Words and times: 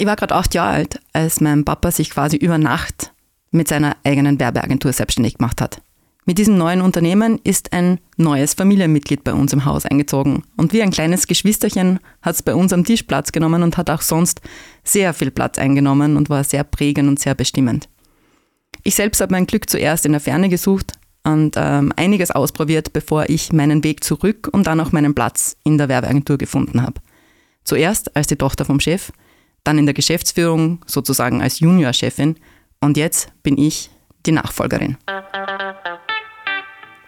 Ich 0.00 0.06
war 0.06 0.16
gerade 0.16 0.34
acht 0.34 0.54
Jahre 0.54 0.70
alt, 0.70 0.98
als 1.12 1.42
mein 1.42 1.66
Papa 1.66 1.90
sich 1.90 2.08
quasi 2.08 2.38
über 2.38 2.56
Nacht 2.56 3.12
mit 3.50 3.68
seiner 3.68 3.98
eigenen 4.02 4.40
Werbeagentur 4.40 4.94
selbstständig 4.94 5.36
gemacht 5.36 5.60
hat. 5.60 5.82
Mit 6.24 6.38
diesem 6.38 6.56
neuen 6.56 6.80
Unternehmen 6.80 7.38
ist 7.44 7.74
ein 7.74 8.00
neues 8.16 8.54
Familienmitglied 8.54 9.24
bei 9.24 9.34
uns 9.34 9.52
im 9.52 9.66
Haus 9.66 9.84
eingezogen. 9.84 10.42
Und 10.56 10.72
wie 10.72 10.80
ein 10.80 10.90
kleines 10.90 11.26
Geschwisterchen 11.26 11.98
hat 12.22 12.34
es 12.34 12.42
bei 12.42 12.54
uns 12.54 12.72
am 12.72 12.86
Tisch 12.86 13.02
Platz 13.02 13.30
genommen 13.30 13.62
und 13.62 13.76
hat 13.76 13.90
auch 13.90 14.00
sonst 14.00 14.40
sehr 14.84 15.12
viel 15.12 15.30
Platz 15.30 15.58
eingenommen 15.58 16.16
und 16.16 16.30
war 16.30 16.44
sehr 16.44 16.64
prägend 16.64 17.06
und 17.10 17.20
sehr 17.20 17.34
bestimmend. 17.34 17.90
Ich 18.82 18.94
selbst 18.94 19.20
habe 19.20 19.34
mein 19.34 19.46
Glück 19.46 19.68
zuerst 19.68 20.06
in 20.06 20.12
der 20.12 20.22
Ferne 20.22 20.48
gesucht 20.48 20.94
und 21.24 21.56
ähm, 21.58 21.92
einiges 21.96 22.30
ausprobiert, 22.30 22.94
bevor 22.94 23.28
ich 23.28 23.52
meinen 23.52 23.84
Weg 23.84 24.02
zurück 24.02 24.48
und 24.50 24.66
dann 24.66 24.80
auch 24.80 24.92
meinen 24.92 25.14
Platz 25.14 25.58
in 25.62 25.76
der 25.76 25.90
Werbeagentur 25.90 26.38
gefunden 26.38 26.80
habe. 26.80 27.02
Zuerst 27.64 28.16
als 28.16 28.28
die 28.28 28.36
Tochter 28.36 28.64
vom 28.64 28.80
Chef, 28.80 29.12
dann 29.64 29.78
in 29.78 29.86
der 29.86 29.94
Geschäftsführung 29.94 30.84
sozusagen 30.86 31.42
als 31.42 31.60
Juniorchefin 31.60 32.36
und 32.80 32.96
jetzt 32.96 33.28
bin 33.42 33.58
ich 33.58 33.90
die 34.26 34.32
Nachfolgerin. 34.32 34.96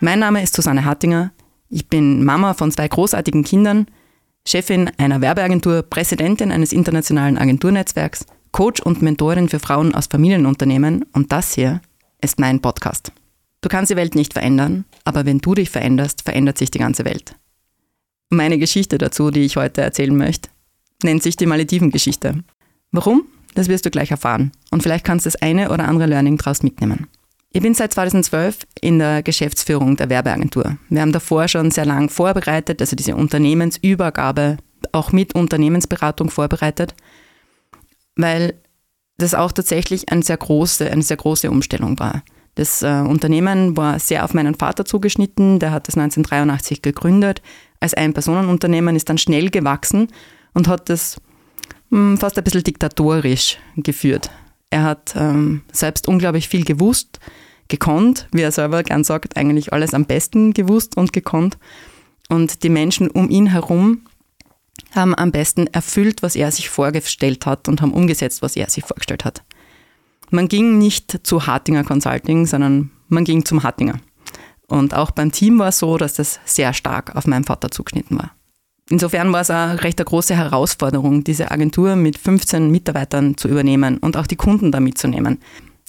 Mein 0.01 0.19
Name 0.19 0.43
ist 0.43 0.55
Susanne 0.55 0.85
Hattinger. 0.85 1.33
Ich 1.69 1.89
bin 1.89 2.25
Mama 2.25 2.55
von 2.55 2.71
zwei 2.71 2.89
großartigen 2.89 3.45
Kindern, 3.45 3.87
Chefin 4.47 4.91
einer 4.99 5.21
Werbeagentur, 5.21 5.83
Präsidentin 5.83 6.51
eines 6.51 6.73
internationalen 6.73 7.39
Agenturnetzwerks, 7.39 8.27
Coach 8.51 8.83
und 8.83 9.01
Mentorin 9.01 9.49
für 9.49 9.61
Frauen 9.61 9.95
aus 9.95 10.07
Familienunternehmen 10.07 11.05
und 11.13 11.33
das 11.33 11.55
hier 11.55 11.81
ist 12.21 12.39
mein 12.39 12.61
Podcast. 12.61 13.13
Du 13.63 13.69
kannst 13.69 13.91
die 13.91 13.97
Welt 13.97 14.15
nicht 14.15 14.33
verändern, 14.33 14.85
aber 15.05 15.25
wenn 15.25 15.39
du 15.39 15.55
dich 15.55 15.71
veränderst, 15.71 16.23
verändert 16.23 16.59
sich 16.59 16.71
die 16.71 16.79
ganze 16.79 17.05
Welt. 17.05 17.37
Meine 18.29 18.59
Geschichte 18.59 18.99
dazu, 18.99 19.31
die 19.31 19.43
ich 19.43 19.57
heute 19.57 19.83
erzählen 19.83 20.17
möchte, 20.17 20.51
nennt 21.05 21.23
sich 21.23 21.37
die 21.37 21.47
Malediven-Geschichte. 21.47 22.43
Warum? 22.91 23.25
Das 23.55 23.69
wirst 23.69 23.85
du 23.85 23.91
gleich 23.91 24.11
erfahren 24.11 24.53
und 24.71 24.83
vielleicht 24.83 25.05
kannst 25.05 25.27
du 25.27 25.31
das 25.31 25.41
eine 25.43 25.71
oder 25.71 25.87
andere 25.87 26.07
Learning 26.07 26.39
daraus 26.39 26.63
mitnehmen. 26.63 27.07
Ich 27.55 27.61
bin 27.61 27.75
seit 27.75 27.93
2012 27.93 28.61
in 28.81 28.99
der 28.99 29.23
Geschäftsführung 29.23 29.97
der 29.97 30.09
Werbeagentur. 30.09 30.79
Wir 30.89 31.03
haben 31.03 31.13
davor 31.13 31.49
schon 31.49 31.71
sehr 31.71 31.85
lang 31.85 32.09
vorbereitet, 32.09 32.81
also 32.81 32.97
diese 32.97 33.15
Unternehmensübergabe 33.15 34.57
auch 34.93 35.13
mit 35.13 35.35
Unternehmensberatung 35.35 36.31
vorbereitet, 36.31 36.95
weil 38.17 38.55
das 39.19 39.35
auch 39.35 39.53
tatsächlich 39.53 40.11
eine 40.11 40.23
sehr 40.23 40.39
große, 40.39 40.91
eine 40.91 41.03
sehr 41.03 41.19
große 41.19 41.51
Umstellung 41.51 41.99
war. 41.99 42.23
Das 42.55 42.83
äh, 42.83 43.01
Unternehmen 43.01 43.77
war 43.77 43.99
sehr 43.99 44.25
auf 44.25 44.35
meinen 44.35 44.55
Vater 44.55 44.85
zugeschnitten, 44.85 45.59
der 45.59 45.71
hat 45.73 45.89
das 45.89 45.97
1983 45.97 46.83
gegründet 46.83 47.43
als 47.81 47.95
Ein-Personen-Unternehmen, 47.95 48.97
ist 48.97 49.09
dann 49.09 49.19
schnell 49.19 49.51
gewachsen 49.51 50.09
und 50.55 50.69
hat 50.69 50.89
das 50.89 51.21
mh, 51.91 51.99
hm, 51.99 52.19
fast 52.19 52.39
ein 52.39 52.45
bisschen 52.45 52.65
diktatorisch 52.65 53.59
geführt. 53.77 54.31
Er 54.71 54.85
hat 54.85 55.15
ähm, 55.17 55.63
selbst 55.71 56.09
unglaublich 56.09 56.49
viel 56.49 56.65
gewusst, 56.65 57.21
gekonnt, 57.69 58.29
wie 58.33 58.43
er 58.43 58.53
selber 58.53 58.83
gern 58.83 59.05
sagt, 59.05 59.37
eigentlich 59.37 59.73
alles 59.73 59.95
am 59.95 60.07
besten 60.07 60.53
gewusst 60.53 60.97
und 60.97 61.13
gekonnt. 61.13 61.59
Und 62.29 62.63
die 62.63 62.71
Menschen 62.71 63.11
um 63.11 63.29
ihn 63.29 63.47
herum 63.47 64.03
haben 64.95 65.15
am 65.15 65.33
besten 65.33 65.67
erfüllt, 65.69 66.23
was 66.23 66.37
er 66.37 66.51
sich 66.51 66.69
vorgestellt 66.69 67.47
hat 67.47 67.69
und 67.69 67.83
haben 67.83 67.93
umgesetzt, 67.93 68.43
was 68.43 68.57
er 68.57 68.69
sich 68.71 68.85
vorgestellt 68.85 69.25
hat. 69.25 69.43
Man 70.31 70.49
ging 70.49 70.79
nicht 70.79 71.27
zu 71.27 71.47
Hartinger 71.47 71.85
Consulting, 71.85 72.47
sondern 72.47 72.91
man 73.09 73.25
ging 73.25 73.45
zum 73.45 73.63
Hartinger. 73.63 74.01
Und 74.67 74.95
auch 74.95 75.11
beim 75.11 75.33
Team 75.33 75.59
war 75.59 75.69
es 75.69 75.79
so, 75.79 75.99
dass 75.99 76.15
das 76.15 76.41
sehr 76.47 76.73
stark 76.73 77.15
auf 77.15 77.27
meinen 77.27 77.45
Vater 77.45 77.71
zugeschnitten 77.71 78.19
war. 78.19 78.31
Insofern 78.91 79.33
war 79.33 79.41
es 79.43 79.51
eine 79.51 79.83
recht 79.83 80.01
eine 80.01 80.05
große 80.05 80.37
Herausforderung, 80.37 81.25
diese 81.25 81.51
Agentur 81.51 81.97
mit 81.97 82.19
15 82.19 82.71
Mitarbeitern 82.71 83.37
zu 83.37 83.49
übernehmen 83.49 83.99
und 83.99 84.17
auch 84.17 84.27
die 84.27 84.37
Kunden 84.37 84.73
da 84.73 84.81
mitzunehmen. 84.81 85.39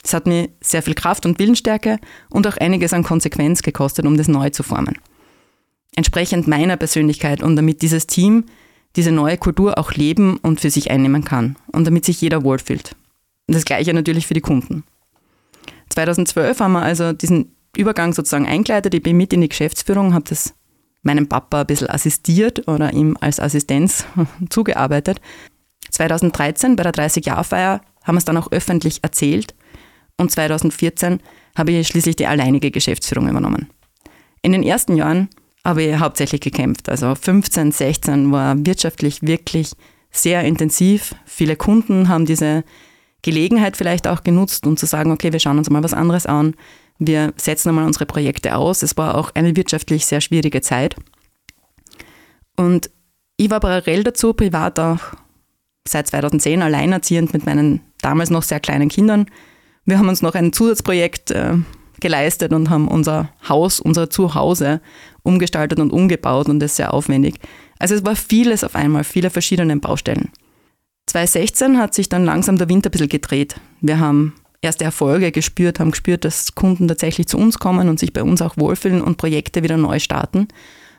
Es 0.04 0.14
hat 0.14 0.28
mir 0.28 0.50
sehr 0.62 0.84
viel 0.84 0.94
Kraft 0.94 1.26
und 1.26 1.40
Willensstärke 1.40 1.98
und 2.30 2.46
auch 2.46 2.58
einiges 2.58 2.94
an 2.94 3.04
Konsequenz 3.04 3.62
gekostet, 3.62 4.06
um 4.06 4.18
das 4.18 4.28
neu 4.28 4.50
zu 4.50 4.64
formen. 4.64 4.98
Entsprechend 5.96 6.48
meiner 6.48 6.78
Persönlichkeit 6.78 7.42
und 7.42 7.56
damit 7.56 7.82
dieses 7.82 8.08
Team 8.08 8.46
diese 8.96 9.12
neue 9.12 9.38
Kultur 9.38 9.78
auch 9.78 9.94
leben 9.94 10.38
und 10.38 10.62
für 10.62 10.70
sich 10.70 10.92
einnehmen 10.92 11.24
kann 11.24 11.56
und 11.72 11.88
damit 11.88 12.06
sich 12.06 12.22
jeder 12.22 12.44
wohlfühlt. 12.44 12.96
Und 13.48 13.56
das 13.56 13.66
gleiche 13.66 13.94
natürlich 13.94 14.28
für 14.28 14.34
die 14.34 14.42
Kunden. 14.42 14.84
2012 15.90 16.60
haben 16.60 16.74
wir 16.74 16.82
also 16.82 17.14
diesen 17.14 17.56
Übergang 17.76 18.14
sozusagen 18.14 18.48
eingeleitet. 18.48 18.94
Ich 18.94 19.04
bin 19.04 19.18
mit 19.18 19.34
in 19.34 19.42
die 19.42 19.50
Geschäftsführung, 19.50 20.14
habe 20.14 20.26
das 20.30 20.54
meinem 21.04 21.28
Papa 21.28 21.62
ein 21.62 21.68
bisschen 21.68 21.90
assistiert 21.90 22.68
oder 22.68 22.94
ihm 22.94 23.18
als 23.20 23.40
Assistenz 23.40 24.06
zugearbeitet. 24.50 25.22
2013 25.92 26.76
bei 26.76 26.84
der 26.84 26.94
30-Jahr-Feier 26.94 27.82
haben 28.04 28.16
wir 28.16 28.20
es 28.20 28.26
dann 28.26 28.38
auch 28.38 28.52
öffentlich 28.52 29.04
erzählt 29.04 29.54
und 30.18 30.32
2014 30.32 31.20
habe 31.56 31.72
ich 31.72 31.88
schließlich 31.88 32.16
die 32.16 32.28
alleinige 32.28 32.72
Geschäftsführung 32.72 33.30
übernommen. 33.30 33.70
In 34.42 34.52
den 34.52 34.64
ersten 34.64 34.96
Jahren 34.96 35.30
habe 35.64 35.84
ich 35.84 36.00
hauptsächlich 36.00 36.42
gekämpft. 36.42 36.90
Also 36.90 37.16
15, 37.16 37.72
16 37.72 38.32
war 38.32 38.56
wirtschaftlich 38.66 39.22
wirklich 39.22 39.72
sehr 40.12 40.44
intensiv. 40.44 41.16
Viele 41.26 41.56
Kunden 41.56 42.10
haben 42.10 42.26
diese 42.26 42.64
Gelegenheit 43.22 43.78
vielleicht 43.78 44.08
auch 44.08 44.24
genutzt, 44.24 44.68
um 44.68 44.78
zu 44.78 44.86
sagen, 44.86 45.12
okay, 45.12 45.32
wir 45.32 45.40
schauen 45.40 45.58
uns 45.58 45.70
mal 45.70 45.84
was 45.84 45.94
anderes 45.94 46.26
an. 46.26 46.56
Wir 47.08 47.34
setzen 47.38 47.70
einmal 47.70 47.86
unsere 47.86 48.06
Projekte 48.06 48.56
aus. 48.56 48.84
Es 48.84 48.98
war 48.98 49.16
auch 49.16 49.32
eine 49.36 49.56
wirtschaftlich 49.56 50.06
sehr 50.06 50.22
schwierige 50.22 50.62
Zeit. 50.62 50.96
Und 52.56 52.90
ich 53.38 53.50
war 53.50 53.60
parallel 53.60 54.04
dazu 54.04 54.34
privat 54.34 54.80
auch 54.80 55.00
seit 55.88 56.08
2010 56.08 56.62
alleinerziehend 56.62 57.34
mit 57.34 57.46
meinen 57.46 57.82
damals 58.02 58.30
noch 58.30 58.44
sehr 58.44 58.60
kleinen 58.60 58.90
Kindern. 58.90 59.26
Wir 59.86 59.98
haben 59.98 60.08
uns 60.08 60.22
noch 60.22 60.36
ein 60.36 60.54
Zusatzprojekt 60.54 61.32
äh, 61.32 61.56
geleistet 62.00 62.54
und 62.54 62.70
haben 62.70 62.88
unser 62.88 63.30
Haus, 63.48 63.80
unser 63.80 64.10
Zuhause 64.10 64.82
umgestaltet 65.24 65.80
und 65.80 65.92
umgebaut 65.92 66.48
und 66.48 66.60
das 66.60 66.76
sehr 66.76 66.94
aufwendig. 66.94 67.36
Also 67.80 67.96
es 67.96 68.06
war 68.06 68.16
vieles 68.16 68.64
auf 68.64 68.76
einmal, 68.76 69.04
viele 69.04 69.30
verschiedene 69.30 69.76
Baustellen. 69.78 70.30
2016 71.08 71.78
hat 71.80 71.94
sich 71.94 72.08
dann 72.08 72.24
langsam 72.24 72.58
der 72.58 72.70
Winter 72.70 72.90
ein 72.90 72.92
bisschen 72.92 73.10
gedreht. 73.10 73.56
Wir 73.82 74.00
haben 74.00 74.34
erste 74.64 74.84
Erfolge 74.84 75.32
gespürt, 75.32 75.80
haben 75.80 75.92
gespürt, 75.92 76.26
dass 76.26 76.56
Kunden 76.56 76.88
tatsächlich 76.88 77.28
zu 77.28 77.38
uns 77.38 77.60
kommen 77.60 77.90
und 77.90 78.00
sich 78.00 78.14
bei 78.14 78.24
uns 78.24 78.42
auch 78.42 78.58
wohlfühlen 78.58 79.02
und 79.02 79.18
Projekte 79.18 79.64
wieder 79.64 79.78
neu 79.78 80.00
starten. 80.00 80.48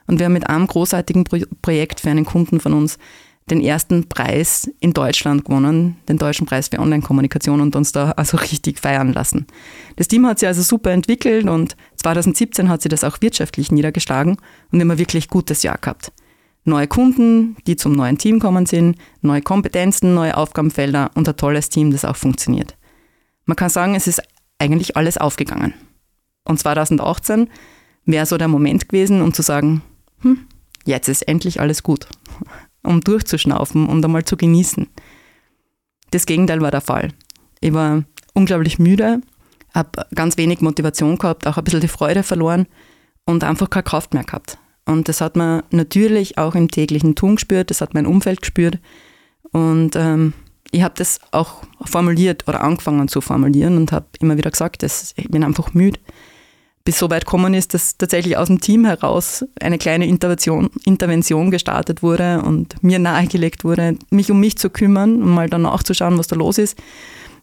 Und 0.07 0.19
wir 0.19 0.27
haben 0.27 0.35
mit 0.35 0.49
einem 0.49 0.67
großartigen 0.67 1.25
Pro 1.25 1.39
Projekt 1.63 2.01
für 2.01 2.11
einen 2.11 2.25
Kunden 2.25 2.61
von 2.61 2.75
uns 2.75 2.99
den 3.51 3.61
ersten 3.61 4.09
Preis 4.09 4.71
in 4.81 4.95
Deutschland 4.95 5.45
gewonnen, 5.45 5.97
den 6.09 6.17
Deutschen 6.17 6.47
Preis 6.47 6.69
für 6.69 6.79
Online-Kommunikation 6.79 7.61
und 7.61 7.77
uns 7.77 7.93
da 7.93 8.13
also 8.13 8.39
richtig 8.39 8.79
feiern 8.79 9.13
lassen. 9.13 9.47
Das 9.97 10.09
Team 10.09 10.27
hat 10.27 10.39
sich 10.39 10.49
also 10.49 10.63
super 10.63 10.93
entwickelt 10.93 11.47
und 11.47 11.77
2017 11.97 12.69
hat 12.69 12.81
sich 12.81 12.89
das 12.89 13.05
auch 13.05 13.21
wirtschaftlich 13.21 13.71
niedergeschlagen 13.71 14.39
und 14.73 14.81
ein 14.81 14.99
wirklich 14.99 15.29
gutes 15.29 15.63
Jahr 15.63 15.77
gehabt. 15.79 16.13
Neue 16.65 16.87
Kunden, 16.87 17.57
die 17.67 17.77
zum 17.77 17.93
neuen 17.93 18.17
Team 18.17 18.41
kommen 18.41 18.65
sind, 18.65 18.97
neue 19.21 19.43
Kompetenzen, 19.43 20.15
neue 20.15 20.35
Aufgabenfelder 20.35 21.11
und 21.15 21.29
ein 21.29 21.37
tolles 21.37 21.69
Team, 21.69 21.91
das 21.91 22.07
auch 22.07 22.17
funktioniert. 22.17 22.75
Man 23.47 23.57
kann 23.57 23.69
sagen, 23.69 23.95
es 23.95 24.07
ist 24.07 24.23
eigentlich 24.59 24.97
alles 24.97 25.19
aufgegangen. 25.19 25.75
Und 26.45 26.59
2018 26.59 27.49
wäre 28.05 28.27
so 28.27 28.37
der 28.37 28.49
Moment 28.49 28.89
gewesen, 28.89 29.23
um 29.23 29.33
zu 29.33 29.43
sagen, 29.43 29.83
hm, 30.21 30.47
jetzt 30.85 31.09
ist 31.09 31.23
endlich 31.23 31.61
alles 31.61 31.83
gut, 31.83 32.07
um 32.83 33.01
durchzuschnaufen 33.01 33.89
und 33.89 34.05
einmal 34.05 34.25
zu 34.25 34.37
genießen. 34.37 34.89
Das 36.11 36.27
Gegenteil 36.27 36.61
war 36.61 36.71
der 36.71 36.81
Fall. 36.81 37.13
Ich 37.61 37.73
war 37.73 38.05
unglaublich 38.35 38.79
müde, 38.79 39.21
habe 39.75 40.07
ganz 40.15 40.37
wenig 40.37 40.61
Motivation 40.61 41.19
gehabt, 41.19 41.47
auch 41.47 41.57
ein 41.57 41.65
bisschen 41.65 41.81
die 41.81 41.89
Freude 41.89 42.23
verloren 42.23 42.67
und 43.25 43.43
einfach 43.43 43.71
keine 43.71 43.83
Kraft 43.83 44.15
mehr 44.15 44.25
gehabt. 44.25 44.59
Und 44.87 45.09
das 45.09 45.21
hat 45.21 45.35
man 45.35 45.63
natürlich 45.71 46.37
auch 46.37 46.55
im 46.55 46.71
täglichen 46.71 47.15
Tun 47.15 47.37
gespürt, 47.37 47.71
das 47.71 47.81
hat 47.81 47.95
mein 47.95 48.07
Umfeld 48.07 48.43
gespürt. 48.43 48.79
Und 49.51 49.97
ähm, 49.97 50.35
ich 50.75 50.83
habe 50.83 50.95
das 50.97 51.21
auch 51.31 51.63
formuliert 51.85 52.49
oder 52.49 52.61
angefangen 52.61 53.07
zu 53.07 53.21
formulieren 53.21 53.77
und 53.77 53.93
habe 53.93 54.07
immer 54.19 54.37
wieder 54.37 54.51
gesagt, 54.51 54.83
dass 54.83 55.15
ich 55.17 55.29
bin 55.29 55.45
einfach 55.45 55.73
müde. 55.73 56.01
Bis 56.85 56.99
so 56.99 57.09
weit 57.09 57.25
gekommen 57.25 57.55
ist, 57.55 57.73
dass 57.73 57.97
tatsächlich 57.97 58.37
aus 58.37 58.49
dem 58.49 58.61
Team 58.61 58.85
heraus 58.85 59.45
eine 59.61 59.79
kleine 59.79 60.07
Intervention, 60.07 60.69
Intervention 60.85 61.51
gestartet 61.51 62.03
wurde 62.03 62.43
und 62.43 62.83
mir 62.83 62.99
nahegelegt 62.99 63.65
wurde, 63.65 63.97
mich 64.11 64.31
um 64.31 64.41
mich 64.41 64.59
zu 64.59 64.69
kümmern 64.69 65.23
und 65.23 65.31
mal 65.31 65.49
danach 65.49 65.85
zu 65.85 65.95
schauen, 65.95 66.19
was 66.19 66.27
da 66.27 66.37
los 66.37 66.59
ist. 66.59 66.77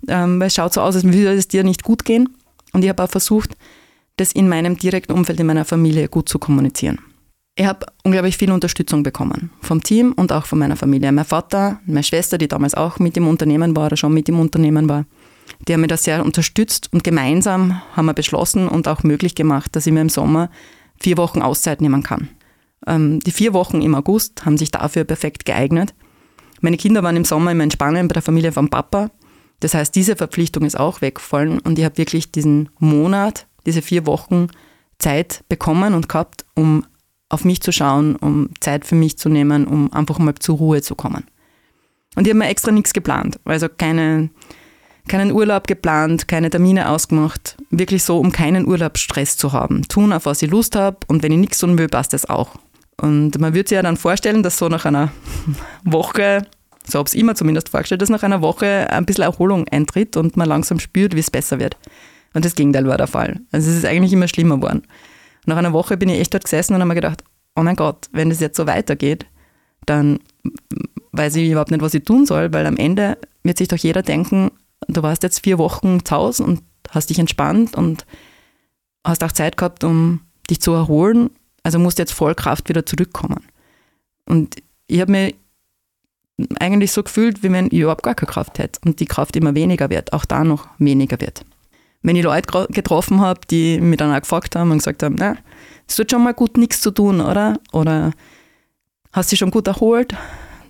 Ähm, 0.07 0.39
weil 0.39 0.48
es 0.48 0.56
schaut 0.56 0.74
so 0.74 0.81
aus, 0.81 0.95
als 0.95 1.06
würde 1.06 1.33
es 1.33 1.48
dir 1.48 1.63
nicht 1.63 1.83
gut 1.83 2.04
gehen. 2.04 2.30
Und 2.74 2.83
ich 2.83 2.89
habe 2.89 3.01
auch 3.01 3.10
versucht, 3.10 3.56
das 4.18 4.33
in 4.33 4.50
meinem 4.50 4.78
direkten 4.78 5.13
Umfeld, 5.13 5.39
in 5.39 5.48
meiner 5.48 5.66
Familie 5.66 6.10
gut 6.10 6.28
zu 6.28 6.38
kommunizieren. 6.38 7.00
Ich 7.56 7.65
habe 7.65 7.86
unglaublich 8.03 8.38
viel 8.38 8.51
Unterstützung 8.51 9.03
bekommen 9.03 9.51
vom 9.59 9.83
Team 9.83 10.13
und 10.13 10.31
auch 10.31 10.45
von 10.45 10.59
meiner 10.59 10.77
Familie. 10.77 11.12
Mein 11.12 11.25
Vater, 11.25 11.81
meine 11.86 12.03
Schwester, 12.03 12.38
die 12.38 12.48
damals 12.48 12.75
auch 12.75 12.98
mit 13.00 13.18
im 13.18 13.27
Unternehmen 13.27 13.75
war 13.75 13.88
oder 13.88 13.98
schon 13.98 14.13
mit 14.13 14.30
im 14.30 14.39
Unternehmen 14.39 14.88
war, 14.88 15.06
die 15.68 15.74
haben 15.74 15.81
mich 15.81 15.89
da 15.89 15.98
sehr 15.98 16.24
unterstützt 16.24 16.89
und 16.94 17.03
gemeinsam 17.03 17.81
haben 17.94 18.06
wir 18.06 18.13
beschlossen 18.13 18.68
und 18.68 18.88
auch 18.88 19.03
möglich 19.03 19.36
gemacht, 19.36 19.75
dass 19.75 19.86
ich 19.86 19.94
mir 19.94 20.01
im 20.01 20.09
Sommer 20.09 20.50
vier 20.98 21.18
Wochen 21.18 21.42
Auszeit 21.42 21.81
nehmen 21.81 22.03
kann. 22.03 22.30
Ähm, 22.88 23.19
die 23.19 23.31
vier 23.31 23.54
Wochen 23.54 23.81
im 23.81 23.95
August 23.95 24.45
haben 24.45 24.57
sich 24.57 24.71
dafür 24.71 25.04
perfekt 25.04 25.45
geeignet. 25.45 25.94
Meine 26.62 26.77
Kinder 26.77 27.04
waren 27.04 27.18
im 27.18 27.25
Sommer 27.25 27.51
immer 27.51 27.63
in 27.63 27.71
Spanien 27.71 28.07
bei 28.07 28.13
der 28.13 28.21
Familie 28.21 28.51
von 28.51 28.69
Papa. 28.69 29.12
Das 29.59 29.74
heißt, 29.74 29.94
diese 29.94 30.15
Verpflichtung 30.15 30.63
ist 30.63 30.80
auch 30.80 31.01
weggefallen 31.01 31.59
und 31.59 31.77
ich 31.77 31.86
habe 31.86 31.97
wirklich 31.97 32.31
diesen 32.31 32.69
Monat, 32.80 33.45
diese 33.65 33.81
vier 33.81 34.06
Wochen 34.06 34.47
Zeit 35.00 35.44
bekommen 35.50 35.94
und 35.94 36.07
gehabt, 36.07 36.45
um 36.56 36.86
auf 37.31 37.45
mich 37.45 37.62
zu 37.62 37.72
schauen, 37.72 38.16
um 38.18 38.50
Zeit 38.60 38.86
für 38.86 38.95
mich 38.95 39.18
zu 39.18 39.30
nehmen, 39.30 39.66
um 39.66 39.92
einfach 39.94 40.19
mal 40.19 40.36
zur 40.36 40.57
Ruhe 40.57 40.81
zu 40.81 40.95
kommen. 40.95 41.24
Und 42.16 42.28
ich 42.28 42.31
habe 42.31 42.39
mir 42.39 42.50
extra 42.50 42.72
nichts 42.72 42.92
geplant, 42.92 43.39
also 43.45 43.68
keine, 43.69 44.30
keinen 45.07 45.31
Urlaub 45.31 45.66
geplant, 45.66 46.28
keine 46.28 46.50
Termine 46.50 46.89
ausgemacht, 46.89 47.56
wirklich 47.69 48.04
so, 48.04 48.19
um 48.19 48.33
keinen 48.33 48.68
Urlaubsstress 48.68 49.38
zu 49.38 49.54
haben. 49.54 49.88
Tun, 49.88 50.12
auf 50.12 50.25
was 50.25 50.42
ich 50.42 50.51
Lust 50.51 50.75
habe 50.75 50.98
und 51.07 51.24
wenn 51.24 51.31
ich 51.31 51.38
nichts 51.38 51.60
tun 51.60 51.78
will, 51.78 51.88
passt 51.88 52.12
das 52.12 52.30
auch. 52.30 52.56
Und 52.98 53.39
man 53.39 53.54
würde 53.54 53.69
sich 53.69 53.78
ja 53.78 53.81
dann 53.81 53.95
vorstellen, 53.95 54.44
dass 54.44 54.57
so 54.57 54.68
nach 54.68 54.83
einer 54.83 55.12
Woche, 55.86 56.45
so 56.86 57.00
habe 57.00 57.07
ich 57.07 57.16
es 57.16 57.19
immer 57.19 57.36
zumindest 57.36 57.69
vorgestellt, 57.69 58.01
dass 58.01 58.10
nach 58.10 58.24
einer 58.24 58.42
Woche 58.42 58.92
ein 58.92 59.06
bisschen 59.06 59.24
Erholung 59.24 59.66
eintritt 59.69 60.18
und 60.18 60.36
man 60.36 60.50
langsam 60.50 60.80
spürt, 60.80 61.16
wie 61.16 61.19
es 61.19 61.31
besser 61.31 61.60
wird. 61.60 61.78
Und 62.33 62.44
das 62.44 62.56
Gegenteil 62.56 62.86
war 62.88 62.98
der 62.98 63.07
Fall. 63.07 63.39
Also 63.54 63.72
es 63.72 63.78
ist 63.78 63.86
eigentlich 63.86 64.13
immer 64.13 64.28
schlimmer 64.28 64.57
geworden. 64.57 64.83
Nach 65.46 65.58
einer 65.58 65.74
Woche 65.74 65.98
bin 65.98 66.10
ich 66.10 66.20
echt 66.20 66.34
dort 66.34 66.44
gesessen 66.44 66.74
und 66.74 66.82
habe 66.82 66.90
mir 66.90 66.96
gedacht, 66.96 67.24
oh 67.56 67.64
mein 67.64 67.76
Gott, 67.76 68.08
wenn 68.12 68.30
das 68.30 68.40
jetzt 68.40 68.58
so 68.58 68.68
weitergeht, 68.68 69.26
dann 69.86 70.20
weiß 71.12 71.36
ich 71.36 71.50
überhaupt 71.50 71.72
nicht, 71.72 71.82
was 71.82 71.94
ich 71.94 72.04
tun 72.04 72.26
soll, 72.26 72.54
weil 72.54 72.66
am 72.66 72.78
Ende 72.78 73.18
wird 73.44 73.58
sich 73.58 73.68
doch 73.68 73.78
jeder 73.78 74.04
denken, 74.04 74.52
du 74.88 75.04
warst 75.04 75.24
jetzt 75.24 75.44
vier 75.44 75.58
Wochen 75.58 76.06
zu 76.06 76.16
Hause 76.16 76.44
und 76.44 76.62
hast 76.90 77.10
dich 77.10 77.20
entspannt 77.20 77.76
und 77.76 78.06
hast 79.04 79.24
auch 79.24 79.32
Zeit 79.32 79.58
gehabt, 79.58 79.84
um 79.84 80.22
dich 80.50 80.62
zu 80.62 80.72
erholen, 80.72 81.32
also 81.64 81.80
musst 81.80 82.00
jetzt 82.00 82.14
voll 82.14 82.36
Kraft 82.36 82.70
wieder 82.70 82.86
zurückkommen. 82.86 83.44
Und 84.26 84.56
ich 84.88 85.02
habe 85.02 85.12
mir 85.12 85.34
eigentlich 86.60 86.92
so 86.92 87.04
gefühlt, 87.04 87.44
wie 87.44 87.52
wenn 87.52 87.68
ich 87.68 87.80
überhaupt 87.80 88.04
gar 88.04 88.16
keine 88.16 88.32
Kraft 88.32 88.60
hätte 88.60 88.80
und 88.86 89.00
die 89.00 89.06
Kraft 89.06 89.36
immer 89.36 89.56
weniger 89.56 89.90
wird, 89.90 90.14
auch 90.14 90.26
da 90.26 90.44
noch 90.44 90.68
weniger 90.78 91.20
wird 91.20 91.46
wenn 92.01 92.15
ich 92.15 92.24
Leute 92.24 92.68
getroffen 92.71 93.21
habe, 93.21 93.42
die 93.50 93.80
mich 93.80 93.98
dann 93.98 94.13
auch 94.13 94.21
gefragt 94.21 94.56
haben 94.56 94.71
und 94.71 94.80
gesagt 94.80 95.03
haben, 95.03 95.18
es 95.88 95.95
tut 95.95 96.12
schon 96.12 96.24
mal 96.24 96.33
gut, 96.33 96.57
nichts 96.57 96.81
zu 96.81 96.92
tun, 96.92 97.21
oder? 97.21 97.59
Oder 97.71 98.12
hast 99.12 99.30
du 99.30 99.33
dich 99.33 99.39
schon 99.39 99.51
gut 99.51 99.68
erholt? 99.68 100.15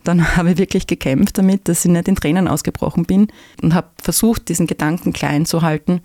Dann 0.04 0.36
habe 0.36 0.52
ich 0.52 0.58
wirklich 0.58 0.88
gekämpft 0.88 1.38
damit, 1.38 1.68
dass 1.68 1.86
ich 1.86 1.92
nicht 1.92 2.08
in 2.08 2.16
Tränen 2.16 2.48
ausgebrochen 2.48 3.06
bin 3.06 3.28
und 3.62 3.74
habe 3.74 3.90
versucht, 4.02 4.50
diesen 4.50 4.68
Gedanken 4.68 5.14
klein 5.14 5.46
zu 5.46 5.62
halten, 5.62 6.02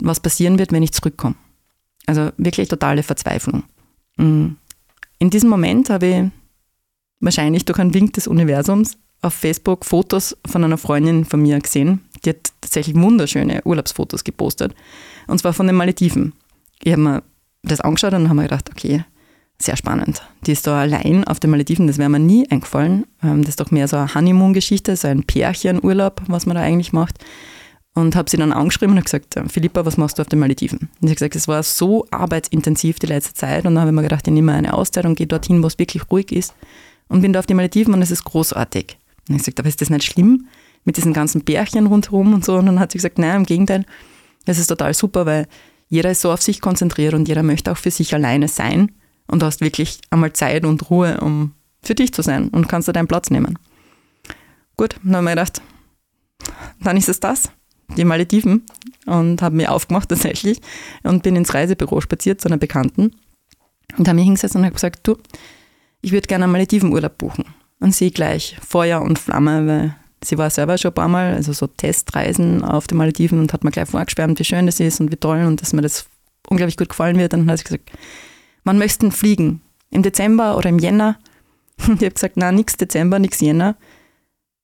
was 0.00 0.20
passieren 0.20 0.58
wird, 0.58 0.72
wenn 0.72 0.82
ich 0.82 0.92
zurückkomme. 0.92 1.36
Also 2.06 2.30
wirklich 2.36 2.68
totale 2.68 3.02
Verzweiflung. 3.02 3.64
Mm. 4.16 4.50
In 5.18 5.30
diesem 5.30 5.48
Moment 5.48 5.88
habe 5.90 6.06
ich 6.06 6.24
wahrscheinlich 7.20 7.64
durch 7.64 7.78
einen 7.78 7.94
Wink 7.94 8.12
des 8.12 8.28
Universums 8.28 8.98
auf 9.22 9.34
Facebook 9.34 9.84
Fotos 9.84 10.36
von 10.46 10.62
einer 10.62 10.76
Freundin 10.76 11.24
von 11.24 11.40
mir 11.40 11.58
gesehen. 11.58 12.05
Die 12.24 12.30
hat 12.30 12.52
tatsächlich 12.60 12.96
wunderschöne 12.96 13.62
Urlaubsfotos 13.64 14.24
gepostet. 14.24 14.74
Und 15.26 15.38
zwar 15.38 15.52
von 15.52 15.66
den 15.66 15.76
Malediven. 15.76 16.32
Ich 16.82 16.92
habe 16.92 17.02
mir 17.02 17.22
das 17.62 17.80
angeschaut 17.80 18.14
und 18.14 18.28
habe 18.28 18.36
mir 18.36 18.42
gedacht, 18.44 18.70
okay, 18.70 19.04
sehr 19.60 19.76
spannend. 19.76 20.22
Die 20.46 20.52
ist 20.52 20.66
da 20.66 20.80
allein 20.80 21.24
auf 21.24 21.40
den 21.40 21.50
Malediven, 21.50 21.86
das 21.86 21.98
wäre 21.98 22.10
mir 22.10 22.18
nie 22.18 22.48
eingefallen. 22.50 23.06
Ähm, 23.22 23.40
das 23.40 23.50
ist 23.50 23.60
doch 23.60 23.70
mehr 23.70 23.88
so 23.88 23.96
eine 23.96 24.14
Honeymoon-Geschichte, 24.14 24.96
so 24.96 25.08
ein 25.08 25.24
Pärchenurlaub, 25.24 26.22
was 26.28 26.46
man 26.46 26.56
da 26.56 26.62
eigentlich 26.62 26.92
macht. 26.92 27.18
Und 27.94 28.14
habe 28.14 28.28
sie 28.28 28.36
dann 28.36 28.52
angeschrieben 28.52 28.94
und 28.94 29.04
gesagt, 29.04 29.34
Philippa, 29.48 29.86
was 29.86 29.96
machst 29.96 30.18
du 30.18 30.22
auf 30.22 30.28
den 30.28 30.38
Malediven? 30.38 30.90
Und 31.00 31.08
sie 31.08 31.12
hat 31.12 31.16
gesagt, 31.16 31.36
es 31.36 31.48
war 31.48 31.62
so 31.62 32.06
arbeitsintensiv 32.10 32.98
die 32.98 33.06
letzte 33.06 33.32
Zeit. 33.32 33.64
Und 33.64 33.74
dann 33.74 33.80
habe 33.80 33.90
ich 33.90 33.94
mir 33.94 34.02
gedacht, 34.02 34.26
ich 34.26 34.34
nehme 34.34 34.52
eine 34.52 34.74
Auszeit 34.74 35.06
und 35.06 35.14
gehe 35.14 35.26
dorthin, 35.26 35.62
wo 35.62 35.66
es 35.66 35.78
wirklich 35.78 36.10
ruhig 36.10 36.30
ist. 36.30 36.54
Und 37.08 37.22
bin 37.22 37.32
da 37.32 37.38
auf 37.38 37.46
den 37.46 37.56
Malediven 37.56 37.94
und 37.94 38.02
es 38.02 38.10
ist 38.10 38.24
großartig. 38.24 38.98
Und 39.28 39.36
ich 39.36 39.38
gesagt, 39.38 39.58
aber 39.60 39.70
ist 39.70 39.80
das 39.80 39.88
nicht 39.88 40.04
schlimm 40.04 40.46
mit 40.86 40.96
diesen 40.96 41.12
ganzen 41.12 41.44
Bärchen 41.44 41.86
rundherum 41.86 42.32
und 42.32 42.44
so? 42.44 42.56
Und 42.56 42.64
dann 42.64 42.80
hat 42.80 42.92
sie 42.92 42.98
gesagt, 42.98 43.18
nein, 43.18 43.36
im 43.36 43.46
Gegenteil, 43.46 43.84
das 44.46 44.58
ist 44.58 44.68
total 44.68 44.94
super, 44.94 45.26
weil 45.26 45.46
jeder 45.88 46.10
ist 46.10 46.22
so 46.22 46.32
auf 46.32 46.40
sich 46.40 46.60
konzentriert 46.60 47.12
und 47.12 47.28
jeder 47.28 47.42
möchte 47.42 47.70
auch 47.70 47.76
für 47.76 47.90
sich 47.90 48.14
alleine 48.14 48.48
sein. 48.48 48.92
Und 49.26 49.42
du 49.42 49.46
hast 49.46 49.60
wirklich 49.60 50.00
einmal 50.10 50.32
Zeit 50.32 50.64
und 50.64 50.88
Ruhe, 50.88 51.20
um 51.20 51.52
für 51.82 51.94
dich 51.94 52.14
zu 52.14 52.22
sein 52.22 52.48
und 52.48 52.68
kannst 52.68 52.88
da 52.88 52.92
deinen 52.92 53.08
Platz 53.08 53.30
nehmen. 53.30 53.58
Gut, 54.76 54.96
dann 55.02 55.16
habe 55.16 55.26
ich 55.26 55.30
gedacht, 55.30 55.62
dann 56.80 56.96
ist 56.96 57.08
es 57.08 57.20
das, 57.20 57.50
die 57.96 58.04
Malediven. 58.04 58.64
Und 59.06 59.40
habe 59.42 59.56
mich 59.56 59.68
aufgemacht 59.68 60.08
tatsächlich 60.08 60.60
und 61.02 61.22
bin 61.22 61.36
ins 61.36 61.54
Reisebüro 61.54 62.00
spaziert 62.00 62.40
zu 62.40 62.48
einer 62.48 62.56
Bekannten. 62.56 63.12
Und 63.96 64.08
habe 64.08 64.16
mich 64.16 64.24
hingesetzt 64.24 64.56
und 64.56 64.64
habe 64.64 64.74
gesagt, 64.74 65.06
du, 65.06 65.16
ich 66.02 66.12
würde 66.12 66.26
gerne 66.26 66.44
einen 66.44 66.52
Maledivenurlaub 66.52 67.16
buchen. 67.16 67.44
Und 67.78 67.94
sie 67.94 68.10
gleich 68.10 68.56
Feuer 68.66 69.00
und 69.02 69.18
Flamme, 69.18 69.66
weil 69.66 69.96
sie 70.26 70.38
war 70.38 70.50
selber 70.50 70.78
schon 70.78 70.90
ein 70.90 70.94
paar 70.94 71.08
Mal, 71.08 71.34
also 71.34 71.52
so 71.52 71.66
Testreisen 71.66 72.64
auf 72.64 72.86
den 72.86 72.98
Malediven 72.98 73.38
und 73.38 73.52
hat 73.52 73.64
mir 73.64 73.70
gleich 73.70 73.88
vorgeschwärmt, 73.88 74.38
wie 74.38 74.44
schön 74.44 74.66
das 74.66 74.80
ist 74.80 75.00
und 75.00 75.12
wie 75.12 75.16
toll 75.16 75.44
und 75.44 75.62
dass 75.62 75.72
mir 75.72 75.82
das 75.82 76.06
unglaublich 76.48 76.76
gut 76.76 76.88
gefallen 76.88 77.18
wird. 77.18 77.34
Und 77.34 77.40
dann 77.40 77.50
hat 77.50 77.58
sie 77.58 77.64
gesagt, 77.64 77.90
wann 78.64 78.78
möchten 78.78 79.12
fliegen? 79.12 79.62
Im 79.90 80.02
Dezember 80.02 80.56
oder 80.56 80.68
im 80.68 80.78
Jänner? 80.78 81.18
Und 81.86 82.00
ich 82.00 82.06
habe 82.06 82.14
gesagt, 82.14 82.36
nein, 82.38 82.54
nichts 82.54 82.76
Dezember, 82.76 83.18
nichts 83.18 83.40
Jänner, 83.40 83.76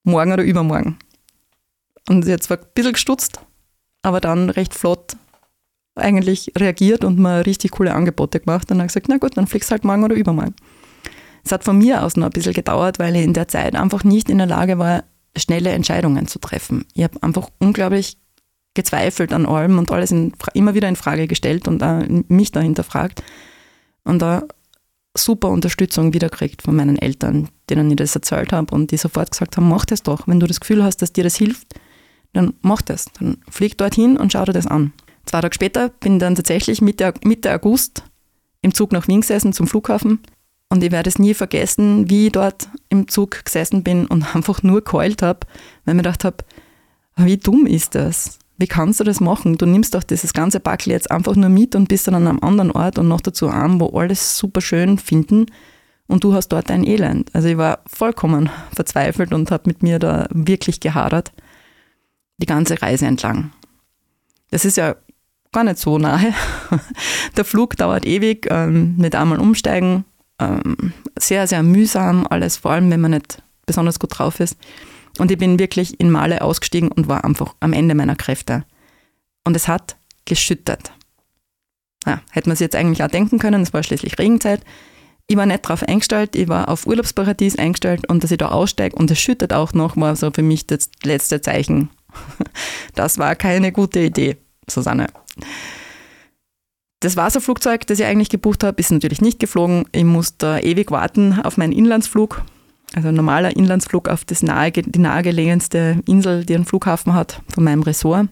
morgen 0.03 0.33
oder 0.33 0.43
übermorgen. 0.43 0.99
Und 2.09 2.25
sie 2.25 2.33
hat 2.33 2.43
zwar 2.43 2.57
ein 2.57 2.65
bisschen 2.75 2.95
gestutzt, 2.95 3.39
aber 4.01 4.21
dann 4.21 4.49
recht 4.51 4.75
flott 4.75 5.17
eigentlich 5.95 6.53
reagiert 6.57 7.05
und 7.05 7.19
mir 7.19 7.45
richtig 7.45 7.73
coole 7.73 7.95
Angebote 7.95 8.41
gemacht 8.41 8.71
und 8.71 8.79
dann 8.79 8.87
gesagt, 8.87 9.09
na 9.09 9.19
gut, 9.19 9.37
dann 9.37 9.47
fliegst 9.47 9.71
du 9.71 9.73
halt 9.73 9.85
morgen 9.85 10.05
oder 10.05 10.15
übermorgen. 10.15 10.55
Es 11.45 11.53
hat 11.53 11.65
von 11.65 11.77
mir 11.77 12.03
aus 12.03 12.17
noch 12.17 12.27
ein 12.27 12.33
bisschen 12.33 12.55
gedauert, 12.55 12.99
weil 12.99 13.15
ich 13.15 13.25
in 13.25 13.35
der 13.35 13.49
Zeit 13.49 13.75
einfach 13.75 14.05
nicht 14.05 14.31
in 14.31 14.39
der 14.39 14.47
Lage 14.47 14.79
war, 14.79 15.05
schnelle 15.37 15.71
Entscheidungen 15.71 16.27
zu 16.27 16.39
treffen. 16.39 16.85
Ich 16.95 17.05
habe 17.05 17.23
einfach 17.23 17.49
unglaublich 17.59 18.19
gezweifelt 18.75 19.33
an 19.33 19.47
allem 19.47 19.79
und 19.79 19.91
alles 19.91 20.11
in, 20.11 20.33
immer 20.55 20.75
wieder 20.75 20.89
in 20.89 20.97
Frage 20.97 21.27
gestellt 21.27 21.69
und 21.69 22.31
mich 22.31 22.53
dahinter 22.53 22.85
fragt. 22.85 23.23
Und 24.05 24.21
da 24.21 24.45
super 25.17 25.49
Unterstützung 25.49 26.15
wiederkriegt 26.15 26.63
von 26.63 26.75
meinen 26.75 26.97
Eltern, 26.97 27.49
denen 27.69 27.91
ich 27.91 27.97
das 27.97 28.15
erzählt 28.15 28.53
habe 28.53 28.75
und 28.75 28.91
die 28.91 28.97
sofort 28.97 29.31
gesagt 29.31 29.57
haben, 29.57 29.69
mach 29.69 29.85
das 29.85 30.03
doch. 30.03 30.27
Wenn 30.27 30.41
du 30.41 30.47
das 30.47 30.61
Gefühl 30.61 30.83
hast, 30.83 31.03
dass 31.03 31.13
dir 31.13 31.25
das 31.25 31.37
hilft, 31.37 31.75
dann 32.33 32.55
mach 32.63 32.83
das. 32.83 33.07
Dann 33.19 33.39
flieg 33.51 33.77
dorthin 33.77 34.17
und 34.17 34.33
schau 34.33 34.45
dir 34.45 34.55
das 34.55 34.67
an. 34.67 34.93
Zwei 35.27 35.41
Tage 35.43 35.55
später 35.55 35.89
bin 35.91 36.15
ich 36.15 36.21
dann 36.21 36.35
tatsächlich 36.35 36.81
Mitte, 36.81 37.13
Mitte 37.25 37.55
August 37.55 38.05
im 38.63 38.75
Zug 38.75 38.93
nach 38.93 39.07
Wien 39.07 39.21
gesessen 39.21 39.53
zum 39.53 39.67
Flughafen 39.67 40.21
und 40.73 40.83
ich 40.83 40.91
werde 40.91 41.11
es 41.11 41.19
nie 41.19 41.35
vergessen, 41.35 42.09
wie 42.09 42.29
ich 42.29 42.33
dort 42.33 42.71
im 42.89 43.07
Zug 43.07 43.45
gesessen 43.45 43.85
bin 43.85 44.07
und 44.07 44.35
einfach 44.35 44.63
nur 44.63 44.83
geheult 44.83 45.21
habe, 45.21 45.41
weil 45.85 45.93
ich 45.93 45.97
mir 45.97 46.03
gedacht 46.03 46.25
habe, 46.25 46.39
wie 47.17 47.37
dumm 47.37 47.67
ist 47.67 47.95
das? 47.95 48.39
Wie 48.57 48.67
kannst 48.67 48.99
du 48.99 49.05
das 49.05 49.21
machen? 49.21 49.59
Du 49.59 49.67
nimmst 49.67 49.95
doch 49.95 50.03
dieses 50.03 50.33
ganze 50.33 50.61
Backel 50.61 50.93
jetzt 50.93 51.11
einfach 51.11 51.37
nur 51.37 51.51
mit 51.51 51.75
und 51.75 51.89
bist 51.89 52.07
dann 52.07 52.15
an 52.15 52.27
einem 52.27 52.41
anderen 52.41 52.71
Ort 52.71 52.99
und 52.99 53.07
noch 53.07 53.21
dazu 53.21 53.51
an, 53.51 53.81
wo 53.81 53.99
alles 53.99 54.39
super 54.39 54.63
schön 54.63 54.97
finden 54.97 55.45
und 56.07 56.25
du 56.25 56.33
hast 56.33 56.49
dort 56.49 56.71
ein 56.71 56.87
Elend. 56.87 57.29
Also 57.35 57.49
ich 57.49 57.59
war 57.59 57.81
vollkommen 57.87 58.49
verzweifelt 58.75 59.35
und 59.35 59.51
habe 59.51 59.65
mit 59.67 59.83
mir 59.83 59.99
da 59.99 60.27
wirklich 60.31 60.81
gehadert, 60.81 61.33
die 62.39 62.47
ganze 62.47 62.81
Reise 62.81 63.05
entlang. 63.05 63.53
Das 64.51 64.65
ist 64.65 64.79
ja 64.79 64.97
gar 65.53 65.65
nicht 65.65 65.79
so 65.79 65.99
nahe. 65.99 66.33
Der 67.37 67.45
Flug 67.45 67.77
dauert 67.77 68.07
ewig, 68.07 68.47
ähm, 68.51 68.97
mit 68.97 69.15
einmal 69.15 69.39
umsteigen, 69.39 70.07
ähm, 70.43 70.93
sehr, 71.19 71.47
sehr 71.47 71.63
mühsam 71.63 72.27
alles, 72.29 72.57
vor 72.57 72.73
allem 72.73 72.91
wenn 72.91 73.01
man 73.01 73.13
nicht 73.13 73.43
besonders 73.67 73.99
gut 73.99 74.19
drauf 74.19 74.41
ist. 74.41 74.57
Und 75.19 75.31
ich 75.31 75.39
bin 75.39 75.59
wirklich 75.59 76.01
in 76.01 76.11
Male 76.11 76.43
ausgestiegen 76.43 76.91
und 76.91 77.09
war 77.09 77.25
einfach 77.25 77.55
am 77.61 77.73
Ende 77.73 77.95
meiner 77.95 78.17
Kräfte. 78.17 78.65
Und 79.45 79.57
es 79.57 79.69
hat 79.69 79.97
geschüttet. 80.25 80.93
Ja, 82.07 82.21
hätte 82.31 82.49
man 82.49 82.57
sich 82.57 82.65
jetzt 82.65 82.77
eigentlich 82.77 83.03
auch 83.03 83.09
denken 83.09 83.39
können, 83.39 83.63
es 83.63 83.73
war 83.73 83.83
schließlich 83.83 84.19
Regenzeit. 84.19 84.63
Ich 85.29 85.37
war 85.37 85.47
nicht 85.47 85.65
darauf 85.65 85.83
eingestellt, 85.85 86.35
ich 86.35 86.49
war 86.49 86.69
auf 86.69 86.87
Urlaubsparadies 86.87 87.57
eingestellt 87.57 88.09
und 88.09 88.25
dass 88.25 88.33
ich 88.33 88.39
da 88.39 88.49
aussteige 88.49 88.97
und 88.97 89.11
es 89.11 89.21
schüttet 89.21 89.53
auch 89.53 89.73
noch, 89.73 89.97
war 89.97 90.17
so 90.17 90.31
für 90.33 90.43
mich 90.43 90.67
das 90.67 90.91
letzte 91.03 91.41
Zeichen. 91.41 91.91
Das 92.95 93.17
war 93.17 93.35
keine 93.37 93.73
gute 93.73 94.01
Idee, 94.01 94.37
Susanne. 94.69 95.07
Das 97.03 97.17
Wasserflugzeug, 97.17 97.85
das 97.89 97.99
ich 97.99 98.05
eigentlich 98.05 98.29
gebucht 98.29 98.63
habe, 98.63 98.79
ist 98.79 98.93
natürlich 98.93 99.21
nicht 99.21 99.41
geflogen. 99.41 99.87
Ich 99.91 100.05
musste 100.05 100.61
ewig 100.63 100.93
warten 100.93 101.41
auf 101.43 101.57
meinen 101.57 101.73
Inlandsflug. 101.73 102.43
Also 102.95 103.09
ein 103.09 103.17
normaler 103.17 103.57
Inlandsflug 103.57 104.09
auf 104.09 104.25
das 104.25 104.45
nahe, 104.45 104.71
die 104.71 105.01
nahegelegenste 105.01 106.01
Insel, 106.07 106.45
die 106.45 106.55
einen 106.55 106.65
Flughafen 106.65 107.13
hat, 107.13 107.43
von 107.53 107.65
meinem 107.65 107.83
Ressort. 107.83 108.29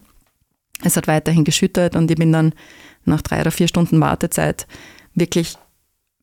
Es 0.85 0.95
hat 0.95 1.07
weiterhin 1.07 1.43
geschüttet 1.43 1.97
und 1.97 2.09
ich 2.09 2.15
bin 2.15 2.31
dann 2.31 2.53
nach 3.03 3.21
drei 3.21 3.41
oder 3.41 3.51
vier 3.51 3.67
Stunden 3.67 3.99
Wartezeit 3.99 4.67
wirklich 5.15 5.57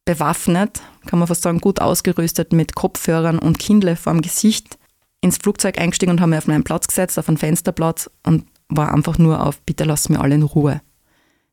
bewaffnet, 0.07 0.81
kann 1.05 1.19
man 1.19 1.29
fast 1.29 1.43
sagen, 1.43 1.61
gut 1.61 1.83
ausgerüstet 1.83 2.55
mit 2.55 2.75
Kopfhörern 2.75 3.39
und 3.39 3.59
Kindle 3.59 3.95
vorm 3.95 4.23
Gesicht 4.23 4.79
ins 5.21 5.37
Flugzeug 5.37 5.79
eingestiegen 5.79 6.13
und 6.13 6.21
habe 6.23 6.31
mich 6.31 6.39
auf 6.39 6.47
meinen 6.47 6.65
Platz 6.65 6.89
gesetzt, 6.89 7.19
auf 7.19 7.29
einen 7.29 7.37
Fensterplatz 7.37 8.09
und 8.25 8.47
war 8.71 8.95
einfach 8.95 9.19
nur 9.19 9.45
auf, 9.47 9.61
bitte 9.61 9.85
lasst 9.85 10.09
mir 10.09 10.21
alle 10.21 10.37
in 10.37 10.43
Ruhe. 10.43 10.81